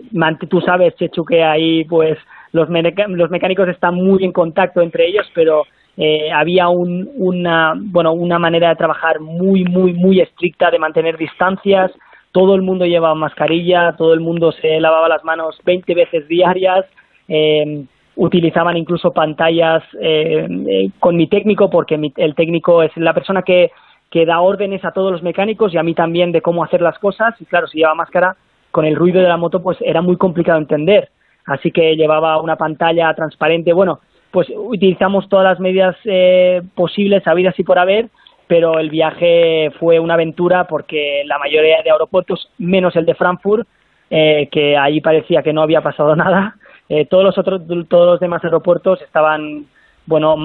tú 0.49 0.61
sabes, 0.61 0.95
Chechu, 0.97 1.25
que 1.25 1.43
ahí 1.43 1.85
pues 1.85 2.19
los, 2.53 2.69
los 2.69 3.31
mecánicos 3.31 3.69
están 3.69 3.95
muy 3.95 4.25
en 4.25 4.33
contacto 4.33 4.81
entre 4.81 5.07
ellos, 5.07 5.27
pero 5.35 5.65
eh, 5.97 6.31
había 6.33 6.69
un, 6.69 7.11
una, 7.17 7.75
bueno, 7.77 8.13
una 8.13 8.39
manera 8.39 8.71
de 8.71 8.77
trabajar 8.77 9.21
muy, 9.21 9.65
muy, 9.65 9.93
muy 9.93 10.21
estricta 10.21 10.71
de 10.71 10.79
mantener 10.79 11.17
distancias. 11.17 11.93
Todo 12.33 12.55
el 12.55 12.63
mundo 12.63 12.87
llevaba 12.87 13.15
mascarilla, 13.15 13.95
todo 13.97 14.15
el 14.15 14.21
mundo 14.21 14.53
se 14.53 14.81
lavaba 14.81 15.09
las 15.09 15.25
manos 15.25 15.59
20 15.65 15.95
veces 15.95 16.29
diarias. 16.29 16.87
Eh, 17.29 17.85
utilizaban 18.17 18.77
incluso 18.77 19.13
pantallas 19.13 19.83
eh, 20.01 20.47
eh, 20.69 20.91
con 20.99 21.17
mi 21.17 21.27
técnico, 21.27 21.71
porque 21.71 21.99
el 22.17 22.35
técnico 22.35 22.83
es 22.83 22.95
la 22.97 23.15
persona 23.15 23.43
que, 23.43 23.71
que 24.11 24.27
da 24.27 24.41
órdenes 24.41 24.85
a 24.85 24.93
todos 24.93 25.11
los 25.11 25.23
mecánicos 25.23 25.73
y 25.73 25.79
a 25.79 25.83
mí 25.83 25.95
también 25.95 26.31
de 26.31 26.43
cómo 26.43 26.63
hacer 26.63 26.83
las 26.83 26.99
cosas. 26.99 27.35
Y 27.41 27.47
claro, 27.47 27.67
si 27.67 27.79
lleva 27.79 27.95
máscara, 27.95 28.37
con 28.71 28.85
el 28.85 28.97
ruido 28.97 29.21
de 29.21 29.29
la 29.29 29.37
moto 29.37 29.63
pues 29.63 29.79
era 29.81 30.03
muy 30.03 30.17
complicado 30.17 30.59
entender. 30.59 31.11
Así 31.47 31.71
que 31.71 31.97
llevaba 31.97 32.41
una 32.41 32.57
pantalla 32.57 33.13
transparente. 33.15 33.73
Bueno, 33.73 34.01
pues 34.31 34.49
utilizamos 34.55 35.29
todas 35.29 35.45
las 35.45 35.61
medidas 35.61 35.97
eh, 36.05 36.63
posibles, 36.75 37.27
habidas 37.27 37.59
y 37.59 37.65
por 37.65 37.79
haber, 37.79 38.09
pero 38.47 38.79
el 38.79 38.91
viaje 38.91 39.71
fue 39.79 39.99
una 39.99 40.15
aventura 40.15 40.65
porque 40.65 41.23
la 41.27 41.39
mayoría 41.39 41.83
de 41.83 41.91
aeropuertos, 41.91 42.51
menos 42.59 42.95
el 42.97 43.07
de 43.07 43.15
Frankfurt, 43.15 43.67
eh, 44.11 44.49
que 44.51 44.77
ahí 44.77 45.01
parecía 45.01 45.43
que 45.43 45.53
no 45.53 45.63
había 45.63 45.81
pasado 45.81 46.15
nada, 46.25 46.57
eh, 46.89 47.07
todos 47.07 47.25
los 47.25 47.39
otros, 47.39 47.63
todos 47.89 48.07
los 48.07 48.21
demás 48.21 48.45
aeropuertos 48.45 49.01
estaban, 49.03 49.67
bueno, 50.07 50.37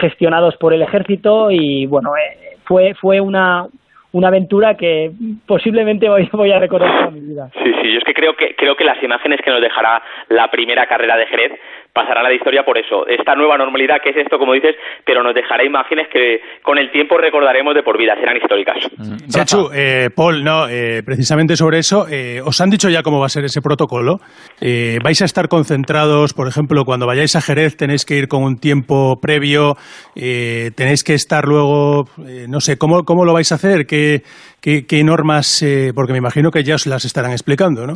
gestionados 0.00 0.56
por 0.56 0.72
el 0.72 0.82
ejército 0.82 1.50
y 1.50 1.86
bueno, 1.86 2.10
fue 2.64 2.94
fue 2.94 3.20
una 3.20 3.66
una 4.16 4.28
aventura 4.28 4.76
que 4.78 5.10
posiblemente 5.46 6.08
voy, 6.08 6.26
voy 6.32 6.50
a 6.50 6.58
recordar 6.58 6.90
toda 6.90 7.10
mi 7.10 7.20
vida. 7.20 7.50
Sí, 7.62 7.70
sí, 7.82 7.92
yo 7.92 7.98
es 7.98 8.04
que 8.04 8.14
creo 8.14 8.34
que 8.34 8.54
creo 8.56 8.74
que 8.74 8.84
las 8.84 9.02
imágenes 9.02 9.40
que 9.42 9.50
nos 9.50 9.60
dejará 9.60 10.02
la 10.30 10.50
primera 10.50 10.86
carrera 10.86 11.18
de 11.18 11.26
Jerez 11.26 11.52
pasarán 11.96 12.26
a 12.26 12.28
la 12.28 12.34
historia 12.34 12.62
por 12.62 12.76
eso. 12.76 13.06
Esta 13.06 13.34
nueva 13.34 13.56
normalidad 13.56 13.96
que 14.04 14.10
es 14.10 14.16
esto, 14.18 14.38
como 14.38 14.52
dices, 14.52 14.76
pero 15.02 15.22
nos 15.22 15.34
dejará 15.34 15.64
imágenes 15.64 16.08
que 16.12 16.42
con 16.62 16.76
el 16.76 16.92
tiempo 16.92 17.16
recordaremos 17.16 17.74
de 17.74 17.82
por 17.82 17.96
vida, 17.96 18.14
serán 18.20 18.36
históricas. 18.36 18.76
Chachu, 19.30 19.70
mm. 19.70 19.72
eh, 19.74 20.10
Paul, 20.14 20.44
no, 20.44 20.68
eh, 20.68 21.02
precisamente 21.02 21.56
sobre 21.56 21.78
eso, 21.78 22.06
eh, 22.06 22.42
¿os 22.44 22.60
han 22.60 22.68
dicho 22.68 22.90
ya 22.90 23.02
cómo 23.02 23.18
va 23.18 23.26
a 23.26 23.30
ser 23.30 23.46
ese 23.46 23.62
protocolo? 23.62 24.20
¿Vais 24.60 25.22
a 25.22 25.24
estar 25.24 25.48
concentrados, 25.48 26.34
por 26.34 26.48
ejemplo, 26.48 26.84
cuando 26.84 27.06
vayáis 27.06 27.34
a 27.34 27.40
Jerez 27.40 27.76
tenéis 27.76 28.04
que 28.04 28.16
ir 28.16 28.28
con 28.28 28.42
un 28.42 28.58
tiempo 28.58 29.18
previo, 29.20 29.76
tenéis 30.14 31.02
que 31.02 31.14
estar 31.14 31.46
luego, 31.46 32.04
no 32.48 32.60
sé, 32.60 32.76
¿cómo, 32.76 33.04
¿cómo 33.04 33.24
lo 33.24 33.32
vais 33.32 33.50
a 33.52 33.54
hacer? 33.54 33.86
¿Qué, 33.86 34.22
qué, 34.60 34.86
qué 34.86 35.02
normas? 35.02 35.64
porque 35.94 36.12
me 36.12 36.18
imagino 36.18 36.50
que 36.50 36.62
ya 36.62 36.74
os 36.74 36.86
las 36.86 37.04
estarán 37.04 37.32
explicando, 37.32 37.86
¿no? 37.86 37.94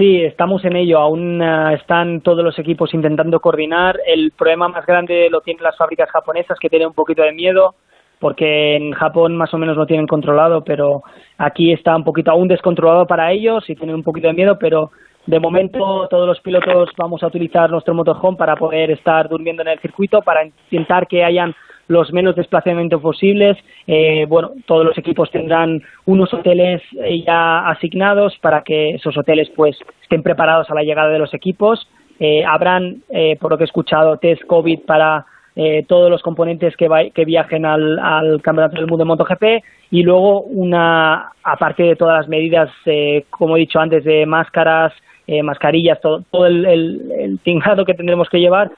Sí, 0.00 0.22
estamos 0.22 0.64
en 0.64 0.76
ello. 0.76 0.98
Aún 0.98 1.42
eh, 1.42 1.74
están 1.74 2.22
todos 2.22 2.42
los 2.42 2.58
equipos 2.58 2.94
intentando 2.94 3.38
coordinar. 3.38 4.00
El 4.06 4.30
problema 4.30 4.66
más 4.66 4.86
grande 4.86 5.28
lo 5.28 5.42
tienen 5.42 5.62
las 5.62 5.76
fábricas 5.76 6.08
japonesas 6.08 6.58
que 6.58 6.70
tienen 6.70 6.88
un 6.88 6.94
poquito 6.94 7.20
de 7.20 7.32
miedo 7.32 7.74
porque 8.18 8.76
en 8.76 8.92
Japón 8.92 9.36
más 9.36 9.52
o 9.52 9.58
menos 9.58 9.76
lo 9.76 9.84
tienen 9.84 10.06
controlado, 10.06 10.64
pero 10.64 11.02
aquí 11.36 11.70
está 11.70 11.94
un 11.94 12.04
poquito 12.04 12.30
aún 12.30 12.48
descontrolado 12.48 13.06
para 13.06 13.30
ellos 13.30 13.68
y 13.68 13.74
tienen 13.74 13.94
un 13.94 14.02
poquito 14.02 14.28
de 14.28 14.32
miedo, 14.32 14.58
pero 14.58 14.90
de 15.26 15.38
momento 15.38 16.08
todos 16.08 16.26
los 16.26 16.40
pilotos 16.40 16.88
vamos 16.96 17.22
a 17.22 17.26
utilizar 17.26 17.70
nuestro 17.70 17.92
motorhome 17.92 18.38
para 18.38 18.56
poder 18.56 18.90
estar 18.92 19.28
durmiendo 19.28 19.60
en 19.60 19.68
el 19.68 19.80
circuito, 19.80 20.22
para 20.22 20.46
intentar 20.46 21.06
que 21.08 21.24
hayan 21.24 21.54
los 21.90 22.12
menos 22.12 22.36
desplazamientos 22.36 23.02
posibles. 23.02 23.58
Eh, 23.88 24.24
bueno, 24.28 24.52
todos 24.64 24.84
los 24.84 24.96
equipos 24.96 25.28
tendrán 25.32 25.82
unos 26.06 26.32
hoteles 26.32 26.80
eh, 27.02 27.24
ya 27.26 27.68
asignados 27.68 28.38
para 28.40 28.62
que 28.62 28.90
esos 28.90 29.18
hoteles 29.18 29.50
pues 29.56 29.76
estén 30.00 30.22
preparados 30.22 30.70
a 30.70 30.74
la 30.74 30.84
llegada 30.84 31.10
de 31.10 31.18
los 31.18 31.34
equipos. 31.34 31.88
Eh, 32.20 32.44
habrán, 32.44 33.02
por 33.40 33.50
lo 33.50 33.58
que 33.58 33.64
he 33.64 33.66
escuchado, 33.66 34.18
test 34.18 34.42
COVID 34.46 34.80
para 34.86 35.26
todos 35.88 36.10
los 36.10 36.22
componentes 36.22 36.74
que, 36.76 37.10
que 37.12 37.24
viajen 37.24 37.66
al, 37.66 37.98
al, 37.98 38.40
Campeonato 38.40 38.76
del 38.76 38.86
Mundo 38.86 39.04
de 39.04 39.08
MotoGP 39.08 39.44
y 39.90 40.02
luego 40.02 40.42
una, 40.42 41.32
aparte 41.42 41.82
de 41.82 41.96
todas 41.96 42.18
las 42.18 42.28
medidas, 42.28 42.70
como 43.30 43.56
he 43.56 43.60
dicho 43.60 43.78
antes, 43.78 44.04
de 44.04 44.24
máscaras, 44.26 44.92
mascarillas, 45.42 46.00
todo, 46.00 46.22
todo 46.30 46.46
el, 46.46 46.64
el, 46.64 47.40
el, 47.44 47.84
que 47.84 47.94
tendremos 47.94 48.28
que 48.30 48.40
llevar, 48.40 48.70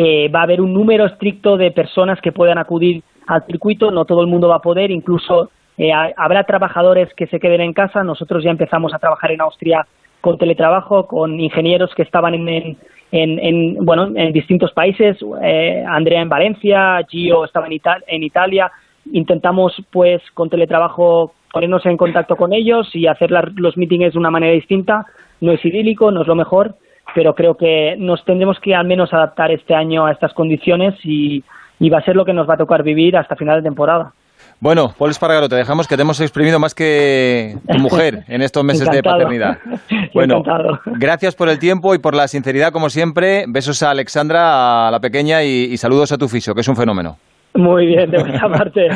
eh, 0.00 0.28
va 0.28 0.40
a 0.40 0.42
haber 0.44 0.60
un 0.60 0.72
número 0.72 1.06
estricto 1.06 1.56
de 1.56 1.72
personas 1.72 2.20
que 2.20 2.30
puedan 2.30 2.56
acudir 2.56 3.02
al 3.26 3.44
circuito, 3.46 3.90
no 3.90 4.04
todo 4.04 4.20
el 4.20 4.28
mundo 4.28 4.46
va 4.46 4.56
a 4.56 4.62
poder, 4.62 4.92
incluso 4.92 5.50
eh, 5.76 5.90
habrá 6.16 6.44
trabajadores 6.44 7.12
que 7.14 7.26
se 7.26 7.40
queden 7.40 7.62
en 7.62 7.72
casa, 7.72 8.04
nosotros 8.04 8.44
ya 8.44 8.52
empezamos 8.52 8.94
a 8.94 9.00
trabajar 9.00 9.32
en 9.32 9.40
Austria 9.40 9.84
con 10.20 10.38
teletrabajo, 10.38 11.08
con 11.08 11.40
ingenieros 11.40 11.92
que 11.96 12.02
estaban 12.02 12.34
en, 12.34 12.76
en, 13.10 13.84
bueno, 13.84 14.12
en 14.14 14.32
distintos 14.32 14.70
países, 14.70 15.16
eh, 15.42 15.84
Andrea 15.84 16.22
en 16.22 16.28
Valencia, 16.28 17.00
Gio 17.08 17.44
estaba 17.44 17.66
en, 17.66 17.80
en 18.06 18.22
Italia, 18.22 18.70
intentamos 19.12 19.82
pues 19.90 20.22
con 20.32 20.48
teletrabajo 20.48 21.32
ponernos 21.52 21.84
en 21.86 21.96
contacto 21.96 22.36
con 22.36 22.52
ellos 22.52 22.88
y 22.94 23.08
hacer 23.08 23.32
los 23.32 23.76
meetings 23.76 24.12
de 24.12 24.18
una 24.18 24.30
manera 24.30 24.52
distinta, 24.52 25.06
no 25.40 25.50
es 25.50 25.64
idílico, 25.64 26.12
no 26.12 26.22
es 26.22 26.28
lo 26.28 26.36
mejor, 26.36 26.76
pero 27.14 27.34
creo 27.34 27.56
que 27.56 27.96
nos 27.98 28.24
tendremos 28.24 28.58
que 28.60 28.74
al 28.74 28.86
menos 28.86 29.12
adaptar 29.12 29.50
este 29.50 29.74
año 29.74 30.06
a 30.06 30.12
estas 30.12 30.32
condiciones 30.32 30.94
y, 31.04 31.42
va 31.90 31.98
a 31.98 32.02
ser 32.02 32.16
lo 32.16 32.24
que 32.24 32.32
nos 32.32 32.48
va 32.48 32.54
a 32.54 32.58
tocar 32.58 32.82
vivir 32.82 33.16
hasta 33.16 33.36
final 33.36 33.56
de 33.56 33.68
temporada. 33.68 34.12
Bueno, 34.60 34.92
Paul 34.98 35.10
Espargaro, 35.10 35.48
te 35.48 35.54
dejamos 35.54 35.86
que 35.86 35.94
te 35.94 36.02
hemos 36.02 36.20
exprimido 36.20 36.58
más 36.58 36.74
que 36.74 37.54
tu 37.70 37.78
mujer 37.78 38.24
en 38.26 38.42
estos 38.42 38.64
meses 38.64 38.90
de 38.90 39.02
paternidad. 39.02 39.58
Bueno, 40.14 40.42
gracias 40.86 41.36
por 41.36 41.48
el 41.48 41.58
tiempo 41.58 41.94
y 41.94 41.98
por 41.98 42.14
la 42.14 42.26
sinceridad, 42.26 42.72
como 42.72 42.88
siempre. 42.88 43.44
Besos 43.46 43.82
a 43.82 43.90
Alexandra, 43.90 44.88
a 44.88 44.90
la 44.90 45.00
pequeña, 45.00 45.44
y, 45.44 45.76
saludos 45.76 46.10
a 46.12 46.18
tu 46.18 46.28
fisio, 46.28 46.54
que 46.54 46.62
es 46.62 46.68
un 46.68 46.74
fenómeno. 46.74 47.16
Muy 47.54 47.86
bien, 47.86 48.10
de 48.10 48.18
vuestra 48.18 48.48
parte. 48.58 48.88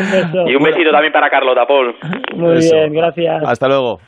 Y 0.46 0.56
un 0.56 0.62
besito 0.64 0.90
también 0.90 1.12
para 1.12 1.28
Carlota, 1.28 1.64
Paul. 1.66 1.94
Muy 2.34 2.58
bien, 2.58 2.92
gracias. 2.92 3.42
Hasta 3.46 3.68
luego. 3.68 4.00